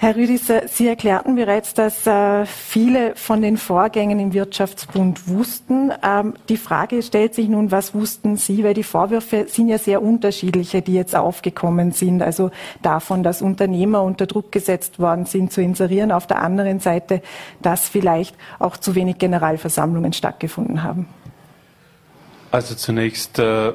[0.00, 5.90] Herr Rüdiser, Sie erklärten bereits, dass äh, viele von den Vorgängen im Wirtschaftsbund wussten.
[6.04, 8.62] Ähm, die Frage stellt sich nun, was wussten Sie?
[8.62, 12.22] Weil die Vorwürfe sind ja sehr unterschiedliche, die jetzt aufgekommen sind.
[12.22, 16.12] Also davon, dass Unternehmer unter Druck gesetzt worden sind, zu inserieren.
[16.12, 17.20] Auf der anderen Seite,
[17.60, 21.08] dass vielleicht auch zu wenig Generalversammlungen stattgefunden haben.
[22.52, 23.72] Also zunächst äh,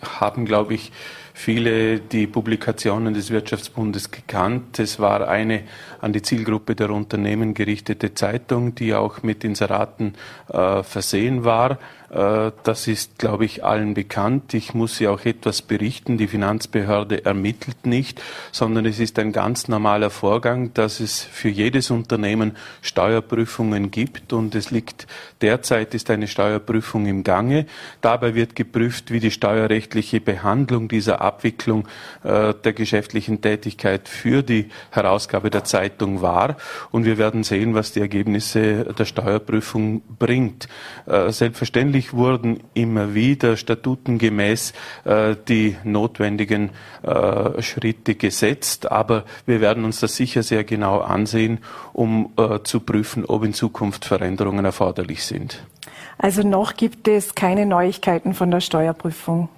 [0.00, 0.92] haben, glaube ich,
[1.38, 4.78] viele die Publikationen des Wirtschaftsbundes gekannt.
[4.78, 5.64] Es war eine
[6.00, 10.14] an die Zielgruppe der Unternehmen gerichtete Zeitung, die auch mit Inseraten
[10.48, 11.78] äh, versehen war.
[12.10, 14.54] Äh, das ist, glaube ich, allen bekannt.
[14.54, 16.18] Ich muss Sie auch etwas berichten.
[16.18, 21.90] Die Finanzbehörde ermittelt nicht, sondern es ist ein ganz normaler Vorgang, dass es für jedes
[21.90, 25.06] Unternehmen Steuerprüfungen gibt und es liegt
[25.40, 27.66] derzeit ist eine Steuerprüfung im Gange.
[28.00, 31.88] Dabei wird geprüft, wie die steuerrechtliche Behandlung dieser Abwicklung
[32.22, 35.64] äh, der geschäftlichen Tätigkeit für die Herausgabe der
[35.96, 36.56] Zeitung war
[36.90, 40.68] und wir werden sehen, was die Ergebnisse der Steuerprüfung bringt.
[41.06, 46.70] Äh, selbstverständlich wurden immer wieder statutengemäß äh, die notwendigen
[47.02, 51.58] äh, Schritte gesetzt, aber wir werden uns das sicher sehr genau ansehen,
[51.92, 52.32] um
[52.64, 55.64] zu prüfen, ob in Zukunft Veränderungen erforderlich sind.
[56.18, 59.48] Also noch gibt es keine Neuigkeiten von der Steuerprüfung.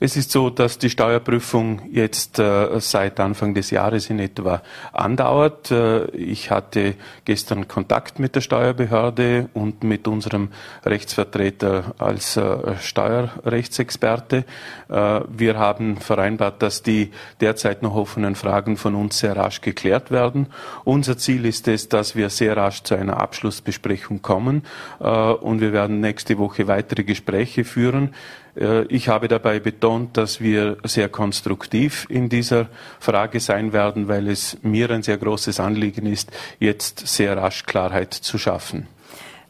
[0.00, 5.72] Es ist so, dass die Steuerprüfung jetzt äh, seit Anfang des Jahres in etwa andauert.
[5.72, 10.50] Äh, ich hatte gestern Kontakt mit der Steuerbehörde und mit unserem
[10.84, 14.44] Rechtsvertreter als äh, Steuerrechtsexperte.
[14.88, 20.12] Äh, wir haben vereinbart, dass die derzeit noch offenen Fragen von uns sehr rasch geklärt
[20.12, 20.46] werden.
[20.84, 24.62] Unser Ziel ist es, dass wir sehr rasch zu einer Abschlussbesprechung kommen
[25.00, 28.14] äh, und wir werden nächste Woche weitere Gespräche führen.
[28.58, 32.68] Äh, ich habe dabei betont, dass wir sehr konstruktiv in dieser
[33.00, 38.12] Frage sein werden, weil es mir ein sehr großes Anliegen ist, jetzt sehr rasch Klarheit
[38.14, 38.86] zu schaffen.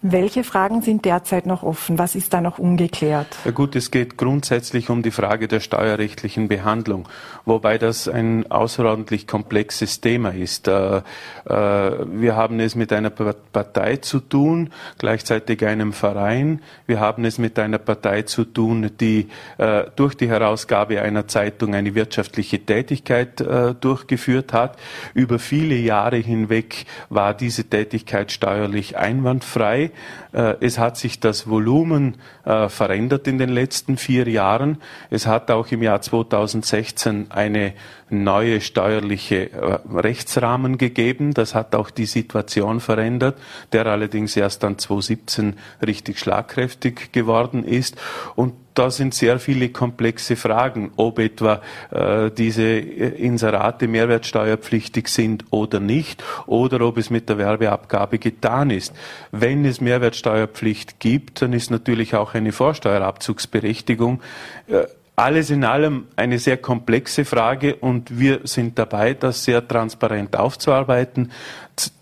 [0.00, 1.98] Welche Fragen sind derzeit noch offen?
[1.98, 3.26] Was ist da noch ungeklärt?
[3.44, 7.08] Ja gut, es geht grundsätzlich um die Frage der steuerrechtlichen Behandlung,
[7.44, 10.68] wobei das ein außerordentlich komplexes Thema ist.
[10.68, 11.02] Äh, äh,
[11.46, 16.62] wir haben es mit einer Partei zu tun, gleichzeitig einem Verein.
[16.86, 21.74] Wir haben es mit einer Partei zu tun, die äh, durch die Herausgabe einer Zeitung
[21.74, 23.44] eine wirtschaftliche Tätigkeit
[23.80, 24.78] durchgeführt hat.
[25.14, 29.87] Über viele Jahre hinweg war diese Tätigkeit steuerlich einwandfrei.
[30.32, 34.78] Äh, es hat sich das Volumen äh, verändert in den letzten vier Jahren.
[35.10, 37.72] Es hat auch im Jahr 2016 eine
[38.10, 41.34] neue steuerliche äh, Rechtsrahmen gegeben.
[41.34, 43.38] Das hat auch die Situation verändert,
[43.72, 47.96] der allerdings erst dann 2017 richtig schlagkräftig geworden ist.
[48.34, 55.80] Und da sind sehr viele komplexe Fragen, ob etwa äh, diese Inserate mehrwertsteuerpflichtig sind oder
[55.80, 58.94] nicht, oder ob es mit der Werbeabgabe getan ist.
[59.32, 64.20] Wenn es Mehrwertsteuerpflicht gibt, dann ist natürlich auch eine Vorsteuerabzugsberechtigung.
[64.68, 64.84] Äh,
[65.18, 71.32] alles in allem eine sehr komplexe Frage und wir sind dabei, das sehr transparent aufzuarbeiten.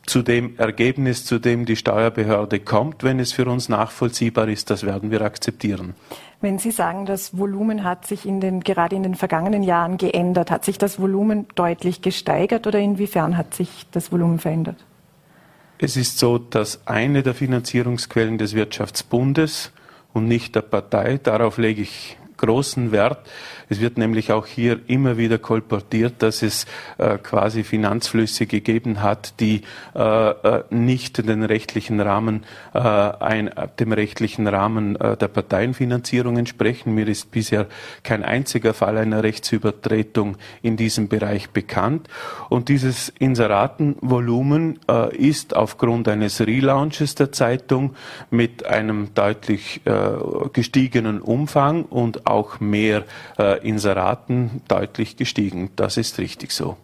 [0.04, 4.84] Zu dem Ergebnis, zu dem die Steuerbehörde kommt, wenn es für uns nachvollziehbar ist, das
[4.84, 5.94] werden wir akzeptieren.
[6.42, 10.50] Wenn Sie sagen, das Volumen hat sich in den, gerade in den vergangenen Jahren geändert,
[10.50, 14.76] hat sich das Volumen deutlich gesteigert oder inwiefern hat sich das Volumen verändert?
[15.78, 19.72] Es ist so, dass eine der Finanzierungsquellen des Wirtschaftsbundes
[20.12, 23.18] und nicht der Partei, darauf lege ich großen Wert.
[23.68, 26.66] Es wird nämlich auch hier immer wieder kolportiert, dass es
[26.98, 29.62] äh, quasi Finanzflüsse gegeben hat, die
[29.94, 32.44] äh, äh nicht den rechtlichen Rahmen,
[32.74, 36.94] äh, ein, dem rechtlichen Rahmen äh, der Parteienfinanzierung entsprechen.
[36.94, 37.66] Mir ist bisher
[38.02, 42.08] kein einziger Fall einer Rechtsübertretung in diesem Bereich bekannt.
[42.48, 47.94] Und dieses Inseratenvolumen äh, ist aufgrund eines Relaunches der Zeitung
[48.30, 49.80] mit einem deutlich
[50.52, 53.04] gestiegenen Umfang und auch mehr
[53.38, 55.70] äh, Inseraten deutlich gestiegen.
[55.76, 56.76] Das ist richtig so.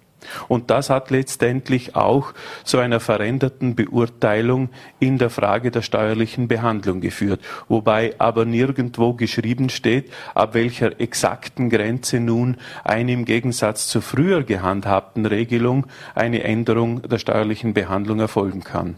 [0.49, 2.33] Und das hat letztendlich auch
[2.65, 9.69] zu einer veränderten Beurteilung in der Frage der steuerlichen Behandlung geführt, wobei aber nirgendwo geschrieben
[9.69, 17.03] steht, ab welcher exakten Grenze nun eine im Gegensatz zur früher gehandhabten Regelung eine Änderung
[17.03, 18.97] der steuerlichen Behandlung erfolgen kann.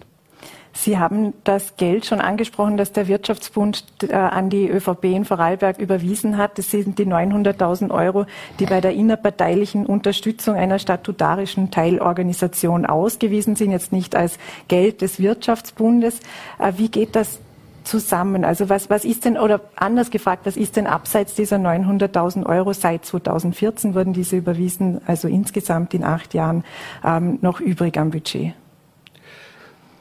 [0.76, 5.78] Sie haben das Geld schon angesprochen, das der Wirtschaftsbund äh, an die ÖVP in Vorarlberg
[5.78, 6.58] überwiesen hat.
[6.58, 8.26] Das sind die 900.000 Euro,
[8.58, 15.20] die bei der innerparteilichen Unterstützung einer statutarischen Teilorganisation ausgewiesen sind, jetzt nicht als Geld des
[15.20, 16.18] Wirtschaftsbundes.
[16.58, 17.38] Äh, wie geht das
[17.84, 18.44] zusammen?
[18.44, 22.72] Also was, was ist denn, oder anders gefragt, was ist denn abseits dieser 900.000 Euro
[22.72, 26.64] seit 2014 wurden diese überwiesen, also insgesamt in acht Jahren
[27.04, 28.54] ähm, noch übrig am Budget?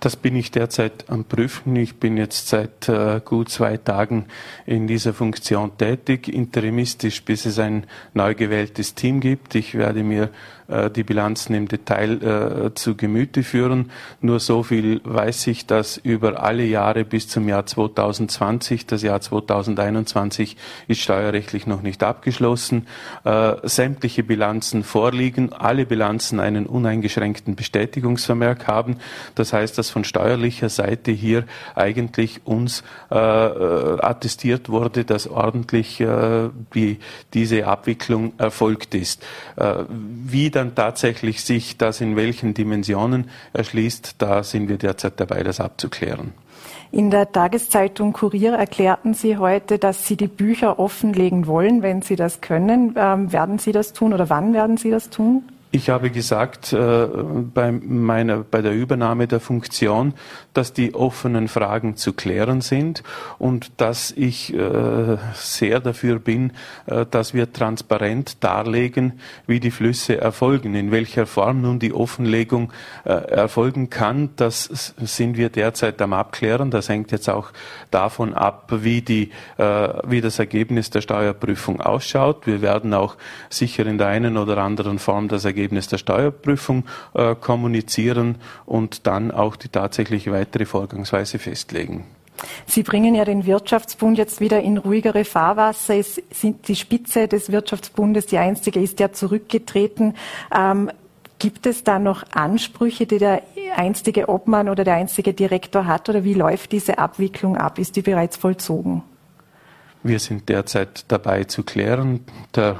[0.03, 1.77] Das bin ich derzeit am Prüfen.
[1.77, 4.25] Ich bin jetzt seit äh, gut zwei Tagen
[4.65, 9.55] in dieser Funktion tätig, interimistisch, bis es ein neu gewähltes Team gibt.
[9.55, 10.29] Ich werde mir
[10.67, 13.91] die Bilanzen im Detail äh, zu Gemüte führen.
[14.21, 19.21] Nur so viel weiß ich, dass über alle Jahre bis zum Jahr 2020, das Jahr
[19.21, 22.87] 2021 ist steuerrechtlich noch nicht abgeschlossen,
[23.23, 28.97] äh, sämtliche Bilanzen vorliegen, alle Bilanzen einen uneingeschränkten Bestätigungsvermerk haben.
[29.35, 31.45] Das heißt, dass von steuerlicher Seite hier
[31.75, 36.99] eigentlich uns äh, attestiert wurde, dass ordentlich äh, die,
[37.33, 39.23] diese Abwicklung erfolgt ist.
[39.55, 45.43] Äh, wie dann tatsächlich sich das in welchen Dimensionen erschließt, da sind wir derzeit dabei,
[45.43, 46.33] das abzuklären.
[46.91, 52.15] In der Tageszeitung Kurier erklärten Sie heute, dass Sie die Bücher offenlegen wollen, wenn Sie
[52.15, 52.93] das können.
[52.95, 55.43] Ähm, werden Sie das tun oder wann werden Sie das tun?
[55.75, 57.07] Ich habe gesagt äh,
[57.51, 60.13] bei, meiner, bei der Übernahme der Funktion,
[60.53, 63.01] dass die offenen Fragen zu klären sind
[63.39, 66.51] und dass ich äh, sehr dafür bin,
[66.85, 69.13] äh, dass wir transparent darlegen,
[69.47, 72.71] wie die Flüsse erfolgen, in welcher Form nun die Offenlegung
[73.03, 74.29] äh, erfolgen kann.
[74.35, 76.69] Das sind wir derzeit am Abklären.
[76.69, 77.49] Das hängt jetzt auch
[77.89, 82.45] davon ab, wie, die, äh, wie das Ergebnis der Steuerprüfung ausschaut.
[82.45, 83.15] Wir werden auch
[83.49, 89.07] sicher in der einen oder anderen Form das Ergebnis Ergebnis der Steuerprüfung äh, kommunizieren und
[89.07, 92.03] dann auch die tatsächliche weitere Vorgangsweise festlegen.
[92.65, 95.95] Sie bringen ja den Wirtschaftsbund jetzt wieder in ruhigere Fahrwasser.
[95.95, 100.15] Es sind die Spitze des Wirtschaftsbundes, die einstige ist ja zurückgetreten.
[100.53, 100.91] Ähm,
[101.39, 103.43] gibt es da noch Ansprüche, die der
[103.77, 106.09] einstige Obmann oder der einstige Direktor hat?
[106.09, 107.79] Oder wie läuft diese Abwicklung ab?
[107.79, 109.03] Ist die bereits vollzogen?
[110.03, 112.25] Wir sind derzeit dabei zu klären.
[112.55, 112.79] Der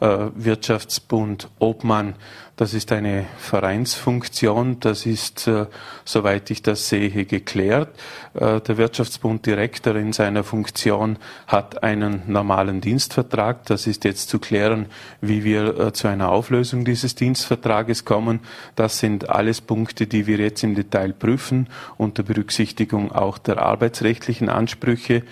[0.00, 2.14] Wirtschaftsbund Obmann
[2.56, 4.78] das ist eine Vereinsfunktion.
[4.78, 5.66] Das ist, äh,
[6.04, 7.88] soweit ich das sehe, geklärt.
[8.34, 13.66] Äh, der Wirtschaftsbunddirektor in seiner Funktion hat einen normalen Dienstvertrag.
[13.66, 14.86] Das ist jetzt zu klären,
[15.20, 18.38] wie wir äh, zu einer Auflösung dieses Dienstvertrages kommen.
[18.76, 24.48] Das sind alles Punkte, die wir jetzt im Detail prüfen, unter Berücksichtigung auch der arbeitsrechtlichen
[24.48, 25.22] Ansprüche,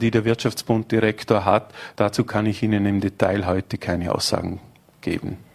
[0.00, 1.72] die der Wirtschaftsbunddirektor hat.
[1.96, 4.60] Dazu kann ich Ihnen im Detail heute keine Aussagen
[5.00, 5.51] geben.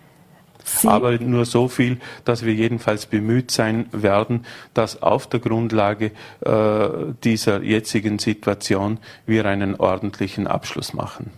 [0.68, 6.12] Sie aber nur so viel, dass wir jedenfalls bemüht sein werden, dass auf der Grundlage
[6.42, 6.90] äh,
[7.24, 11.32] dieser jetzigen Situation wir einen ordentlichen Abschluss machen.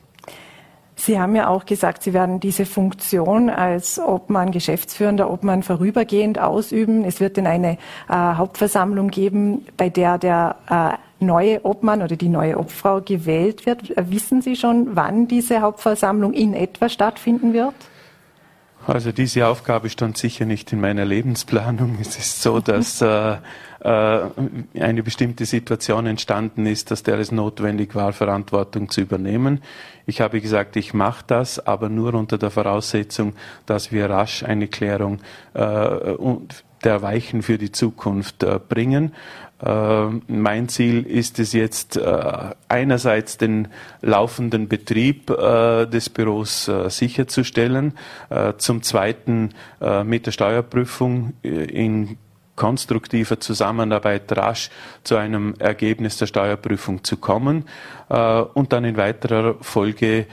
[0.96, 7.06] Sie haben ja auch gesagt, Sie werden diese Funktion als Obmann, Geschäftsführender Obmann vorübergehend ausüben.
[7.06, 7.78] Es wird denn eine
[8.10, 13.94] äh, Hauptversammlung geben, bei der der äh, neue Obmann oder die neue Obfrau gewählt wird.
[13.96, 17.76] Wissen Sie schon, wann diese Hauptversammlung in etwa stattfinden wird?
[18.88, 21.98] Also diese Aufgabe stand sicher nicht in meiner Lebensplanung.
[22.02, 23.38] Es ist so, dass äh,
[23.82, 24.22] äh,
[24.80, 29.62] eine bestimmte Situation entstanden ist, dass der es notwendig war, Verantwortung zu übernehmen.
[30.06, 33.34] Ich habe gesagt, ich mache das, aber nur unter der Voraussetzung,
[33.66, 35.20] dass wir rasch eine Klärung
[35.54, 36.16] äh,
[36.84, 39.14] der Weichen für die Zukunft äh, bringen.
[39.64, 42.32] Äh, mein Ziel ist es jetzt äh,
[42.68, 43.68] einerseits den
[44.02, 47.94] laufenden Betrieb äh, des Büros sicherzustellen,
[48.58, 49.50] zum Zweiten
[50.04, 52.18] mit der Steuerprüfung in
[52.56, 54.70] konstruktiver Zusammenarbeit rasch
[55.04, 57.66] zu einem Ergebnis der Steuerprüfung zu kommen
[58.10, 60.28] und dann in weiterer Folge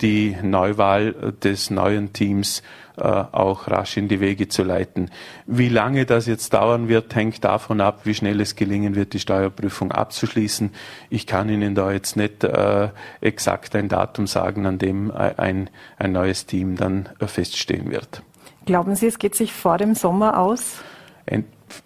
[0.00, 2.62] die Neuwahl des neuen Teams äh,
[3.00, 5.10] auch rasch in die Wege zu leiten.
[5.46, 9.20] Wie lange das jetzt dauern wird, hängt davon ab, wie schnell es gelingen wird, die
[9.20, 10.70] Steuerprüfung abzuschließen.
[11.10, 12.88] Ich kann Ihnen da jetzt nicht äh,
[13.20, 18.22] exakt ein Datum sagen, an dem ein, ein neues Team dann feststehen wird.
[18.66, 20.82] Glauben Sie, es geht sich vor dem Sommer aus?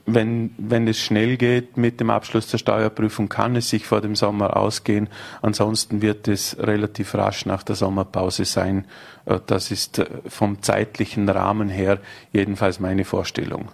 [0.06, 4.16] Wenn, wenn es schnell geht mit dem Abschluss der Steuerprüfung, kann es sich vor dem
[4.16, 5.08] Sommer ausgehen.
[5.40, 8.86] Ansonsten wird es relativ rasch nach der Sommerpause sein.
[9.26, 11.98] Äh, das ist äh, vom zeitlichen Rahmen her
[12.32, 13.70] jedenfalls meine Vorstellung.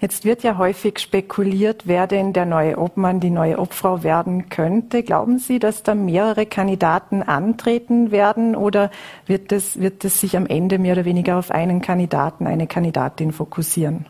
[0.00, 5.02] Jetzt wird ja häufig spekuliert, wer denn der neue Obmann, die neue Obfrau werden könnte.
[5.02, 8.92] Glauben Sie, dass da mehrere Kandidaten antreten werden oder
[9.26, 13.32] wird es, wird es sich am Ende mehr oder weniger auf einen Kandidaten, eine Kandidatin
[13.32, 14.06] fokussieren?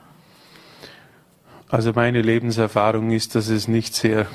[1.71, 4.27] Also meine Lebenserfahrung ist, dass es nicht sehr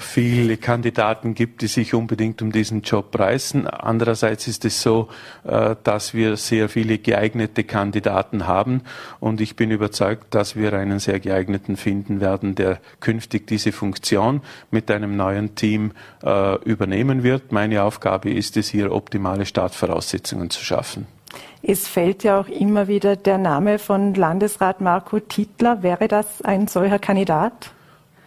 [0.00, 3.66] viele Kandidaten gibt, die sich unbedingt um diesen Job reißen.
[3.66, 5.08] Andererseits ist es so,
[5.44, 8.82] äh, dass wir sehr viele geeignete Kandidaten haben
[9.20, 14.40] und ich bin überzeugt, dass wir einen sehr geeigneten finden werden, der künftig diese Funktion
[14.70, 15.92] mit einem neuen Team
[16.24, 17.52] äh, übernehmen wird.
[17.52, 21.19] Meine Aufgabe ist es, hier optimale Startvoraussetzungen zu schaffen.
[21.62, 25.82] Es fällt ja auch immer wieder der Name von Landesrat Marco Titler.
[25.82, 27.72] Wäre das ein solcher Kandidat?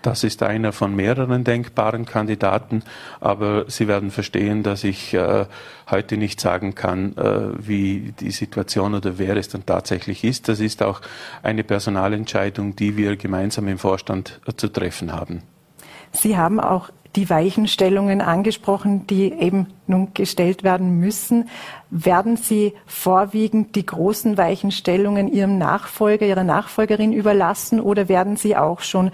[0.04, 2.84] Das ist einer von mehreren denkbaren Kandidaten,
[3.22, 5.46] aber Sie werden verstehen, dass ich äh,
[5.90, 10.50] heute nicht sagen kann, äh, wie die Situation oder wer es dann tatsächlich ist.
[10.50, 11.00] Das ist auch
[11.42, 15.42] eine Personalentscheidung, die wir gemeinsam im Vorstand äh, zu treffen haben.
[16.12, 21.50] Sie haben auch die Weichenstellungen angesprochen, die eben nun gestellt werden müssen.
[21.90, 28.82] Werden Sie vorwiegend die großen Weichenstellungen Ihrem Nachfolger, Ihrer Nachfolgerin überlassen oder werden Sie auch
[28.82, 29.12] schon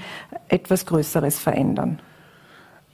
[0.47, 2.00] etwas Größeres verändern?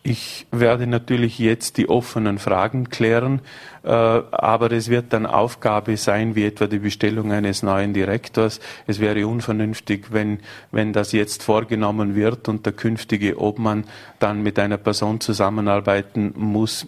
[0.08, 3.42] Ich werde natürlich jetzt die offenen Fragen klären,
[3.82, 8.60] äh, aber es wird dann Aufgabe sein, wie etwa die Bestellung eines neuen Direktors.
[8.86, 10.42] Es wäre unvernünftig, wenn,
[10.72, 13.86] wenn das jetzt vorgenommen wird und der künftige Obmann
[14.20, 16.86] dann mit einer Person zusammenarbeiten muss,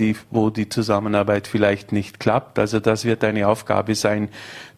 [0.00, 2.58] die, wo die Zusammenarbeit vielleicht nicht klappt.
[2.58, 4.28] Also das wird eine Aufgabe sein,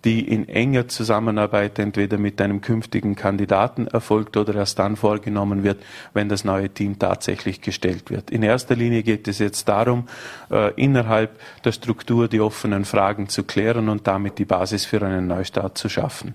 [0.04, 5.82] die in enger Zusammenarbeit entweder mit einem künftigen Kandidaten erfolgt oder erst dann vorgenommen wird,
[6.14, 8.30] wenn das neue Team tatsächlich gestellt wird.
[8.30, 10.06] In erster Linie geht es jetzt darum,
[10.50, 15.26] äh, innerhalb der Struktur die offenen Fragen zu klären und damit die Basis für einen
[15.26, 16.34] Neustart zu schaffen.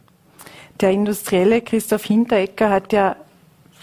[0.82, 3.16] Der Industrielle Christoph Hinteregger hat ja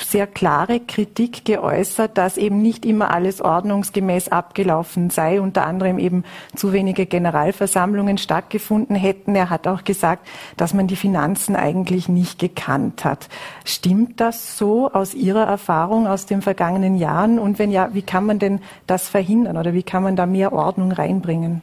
[0.03, 6.25] sehr klare Kritik geäußert, dass eben nicht immer alles ordnungsgemäß abgelaufen sei, unter anderem eben
[6.55, 9.35] zu wenige Generalversammlungen stattgefunden hätten.
[9.35, 10.27] Er hat auch gesagt,
[10.57, 13.29] dass man die Finanzen eigentlich nicht gekannt hat.
[13.65, 17.39] Stimmt das so aus Ihrer Erfahrung aus den vergangenen Jahren?
[17.39, 20.53] Und wenn ja, wie kann man denn das verhindern oder wie kann man da mehr
[20.53, 21.63] Ordnung reinbringen?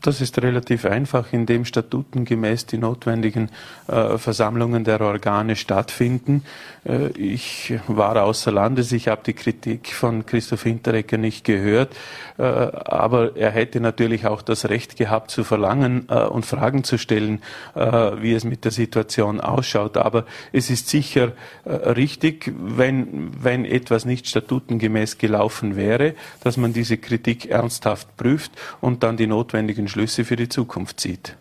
[0.00, 3.50] Das ist relativ einfach, indem statutengemäß die notwendigen
[3.88, 6.44] äh, Versammlungen der Organe stattfinden.
[6.84, 11.96] Äh, ich war außer Landes, ich habe die Kritik von Christoph Hinteregger nicht gehört,
[12.38, 16.96] äh, aber er hätte natürlich auch das Recht gehabt zu verlangen äh, und Fragen zu
[16.96, 17.42] stellen,
[17.74, 17.80] äh,
[18.20, 19.96] wie es mit der Situation ausschaut.
[19.96, 21.32] Aber es ist sicher
[21.64, 28.52] äh, richtig, wenn, wenn etwas nicht statutengemäß gelaufen wäre, dass man diese Kritik ernsthaft prüft
[28.80, 31.36] und dann die notwendigen Schlüsse für die Zukunft zieht.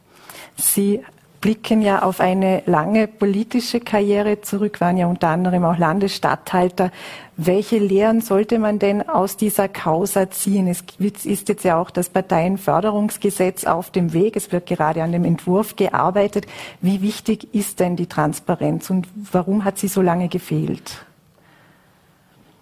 [0.56, 1.02] Sie
[1.42, 6.92] blicken ja auf eine lange politische Karriere zurück, waren ja unter anderem auch Landesstatthalter.
[7.38, 10.68] Welche Lehren sollte man denn aus dieser Causa ziehen?
[10.68, 10.84] Es
[11.26, 14.36] ist jetzt ja auch das Parteienförderungsgesetz auf dem Weg.
[14.36, 16.48] Es wird gerade an dem Entwurf gearbeitet.
[16.82, 21.07] Wie wichtig ist denn die Transparenz und warum hat sie so lange gefehlt?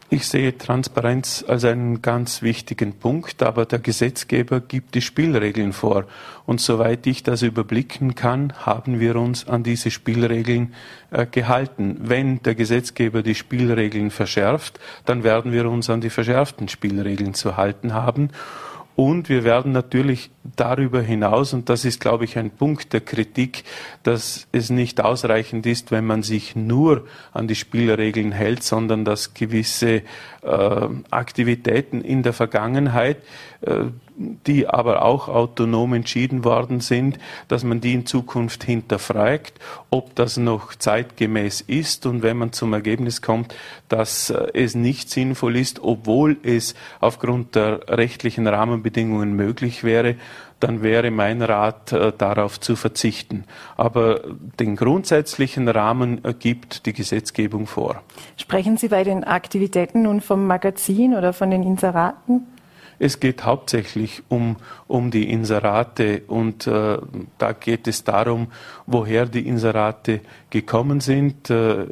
[0.08, 6.06] Ich sehe Transparenz als einen ganz wichtigen Punkt, aber der Gesetzgeber gibt die Spielregeln vor.
[6.46, 10.76] Und soweit ich das überblicken kann, haben wir uns an diese Spielregeln
[11.10, 11.98] äh, gehalten.
[12.02, 17.58] Wenn der Gesetzgeber die Spielregeln verschärft, dann werden wir uns an die verschärften Spielregeln zu
[17.58, 18.30] halten haben.
[18.96, 23.64] Und wir werden natürlich darüber hinaus, und das ist, glaube ich, ein Punkt der Kritik,
[24.04, 29.34] dass es nicht ausreichend ist, wenn man sich nur an die Spielregeln hält, sondern dass
[29.34, 30.04] gewisse
[30.44, 33.18] äh, Aktivitäten in der Vergangenheit,
[33.62, 33.86] äh,
[34.18, 39.54] die aber auch autonom entschieden worden sind, dass man die in Zukunft hinterfragt,
[39.90, 43.56] ob das noch zeitgemäß ist und wenn man zum Ergebnis kommt,
[43.90, 50.16] dass äh, es nicht sinnvoll ist, obwohl es aufgrund der rechtlichen Rahmenbedingungen möglich wäre,
[50.62, 53.44] dann wäre mein Rat, äh, darauf zu verzichten.
[53.76, 54.22] Aber
[54.60, 58.02] den grundsätzlichen Rahmen gibt die Gesetzgebung vor.
[58.38, 62.48] Sprechen Sie bei den Aktivitäten nun vom Magazin oder von den Inseraten?
[63.00, 66.98] Es geht hauptsächlich um, um die Inserate und äh,
[67.38, 68.48] da geht es darum,
[68.86, 71.50] woher die Inserate gekommen sind.
[71.50, 71.86] Äh,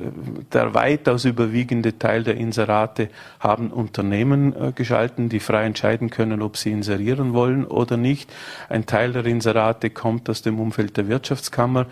[0.51, 6.57] der weitaus überwiegende Teil der Inserate haben Unternehmen äh, geschalten, die frei entscheiden können, ob
[6.57, 8.31] sie inserieren wollen oder nicht.
[8.69, 11.87] Ein Teil der Inserate kommt aus dem Umfeld der Wirtschaftskammer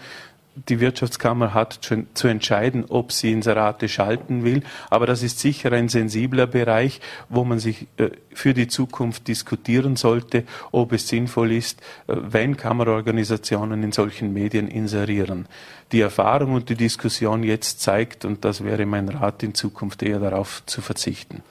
[0.55, 1.79] die Wirtschaftskammer hat
[2.13, 4.63] zu entscheiden, ob sie Inserate schalten will.
[4.89, 6.99] Aber das ist sicher ein sensibler Bereich,
[7.29, 12.57] wo man sich äh, für die Zukunft diskutieren sollte, ob es sinnvoll ist, äh, wenn
[12.57, 15.47] Kammerorganisationen in solchen Medien inserieren.
[15.93, 20.19] Die Erfahrung und die Diskussion jetzt zeigt, und das wäre mein Rat in Zukunft eher
[20.19, 21.43] darauf zu verzichten.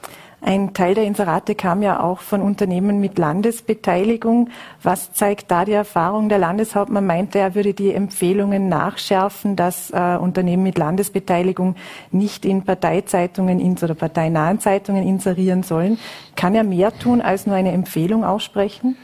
[0.42, 4.48] Ein Teil der Inserate kam ja auch von Unternehmen mit Landesbeteiligung.
[4.82, 6.30] Was zeigt da die Erfahrung?
[6.30, 11.76] Der Landeshauptmann meinte, er würde die Empfehlungen nachschärfen, dass äh, Unternehmen mit Landesbeteiligung
[12.10, 15.98] nicht in Parteizeitungen oder parteinahen Zeitungen inserieren sollen.
[16.36, 18.96] Kann er mehr tun, als nur eine Empfehlung aussprechen?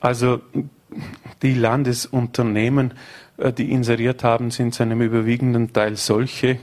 [0.00, 0.40] Also
[1.42, 2.94] die Landesunternehmen,
[3.36, 6.58] äh, die inseriert haben, sind zu einem überwiegenden Teil solche,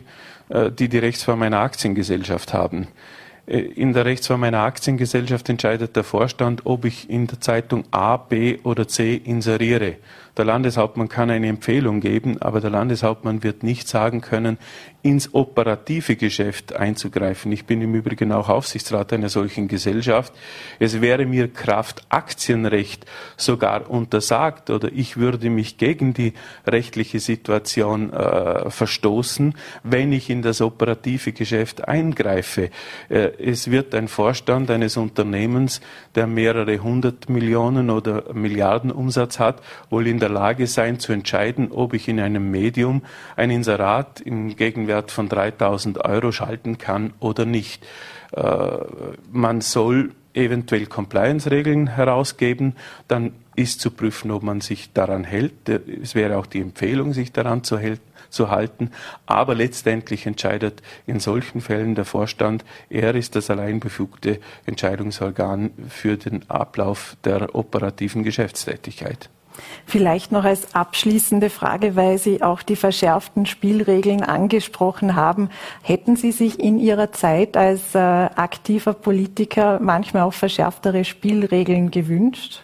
[0.50, 2.88] die die Rechtsform einer Aktiengesellschaft haben.
[3.50, 8.18] Äh, in der Rechtsform einer Aktiengesellschaft entscheidet der Vorstand, ob ich in der Zeitung A,
[8.18, 9.96] B oder C inseriere.
[10.40, 14.58] Der Landeshauptmann kann eine Empfehlung geben, aber der Landeshauptmann wird nicht sagen können,
[15.02, 17.52] ins operative Geschäft einzugreifen.
[17.52, 20.34] Ich bin im Übrigen auch Aufsichtsrat einer solchen Gesellschaft.
[20.80, 26.34] Es wäre mir Kraft Aktienrecht sogar untersagt oder ich würde mich gegen die
[26.66, 32.70] rechtliche Situation äh, verstoßen, wenn ich in das operative Geschäft eingreife.
[33.10, 35.82] Äh, es wird ein Vorstand eines Unternehmens,
[36.16, 41.12] der mehrere hundert Millionen oder Milliarden Umsatz hat, wohl in der der Lage sein zu
[41.12, 43.02] entscheiden, ob ich in einem Medium
[43.36, 47.86] ein Inserat im Gegenwert von 3000 Euro schalten kann oder nicht.
[48.32, 48.44] Äh,
[49.32, 52.76] man soll eventuell Compliance-Regeln herausgeben,
[53.08, 55.68] dann ist zu prüfen, ob man sich daran hält.
[55.68, 57.80] Es wäre auch die Empfehlung, sich daran zu,
[58.30, 58.92] zu, halten.
[59.26, 66.16] Aber letztendlich entscheidet in solchen Fällen der Vorstand, er ist das allein befugte Entscheidungsorgan für
[66.16, 69.30] den Ablauf der operativen Geschäftstätigkeit.
[69.86, 75.50] Vielleicht noch als abschließende Frage, weil Sie auch die verschärften Spielregeln angesprochen haben.
[75.82, 82.64] Hätten Sie sich in Ihrer Zeit als äh, aktiver Politiker manchmal auch verschärftere Spielregeln gewünscht?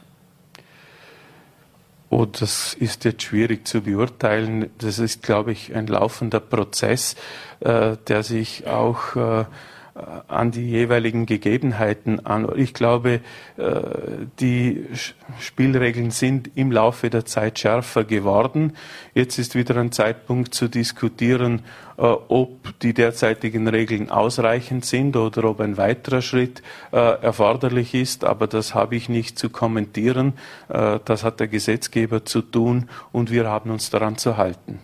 [2.09, 4.69] Oh, das ist jetzt schwierig zu beurteilen.
[4.77, 7.15] Das ist, glaube ich, ein laufender Prozess,
[7.59, 9.45] äh, der sich auch äh,
[10.27, 12.49] an die jeweiligen Gegebenheiten an.
[12.57, 13.21] Ich glaube,
[13.55, 13.71] äh,
[14.41, 14.85] die
[15.39, 18.73] Spielregeln sind im Laufe der Zeit schärfer geworden.
[19.13, 21.61] Jetzt ist wieder ein Zeitpunkt zu diskutieren,
[21.97, 28.25] äh, ob die derzeitigen Regeln ausreichend sind oder ob ein weiterer Schritt erforderlich ist.
[28.25, 30.33] Aber das habe ich nicht zu kommentieren.
[30.67, 34.79] Das hat der Gesetzgeber zu tun und wir haben uns daran zu halten.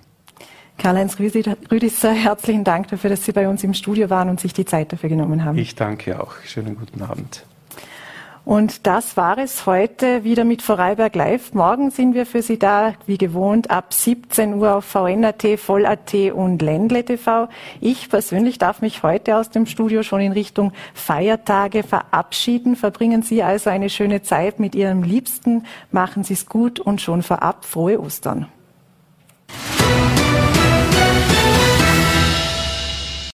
[0.81, 4.65] Karl-Heinz Rüdisser, herzlichen Dank dafür, dass Sie bei uns im Studio waren und sich die
[4.65, 5.55] Zeit dafür genommen haben.
[5.59, 6.33] Ich danke auch.
[6.43, 7.43] Schönen guten Abend.
[8.45, 11.53] Und das war es heute wieder mit Vorarlberg Live.
[11.53, 16.59] Morgen sind wir für Sie da, wie gewohnt, ab 17 Uhr auf VNAT, Voll.at und
[16.63, 17.47] Ländle TV.
[17.79, 22.75] Ich persönlich darf mich heute aus dem Studio schon in Richtung Feiertage verabschieden.
[22.75, 25.67] Verbringen Sie also eine schöne Zeit mit Ihrem Liebsten.
[25.91, 28.47] Machen Sie es gut und schon vorab frohe Ostern.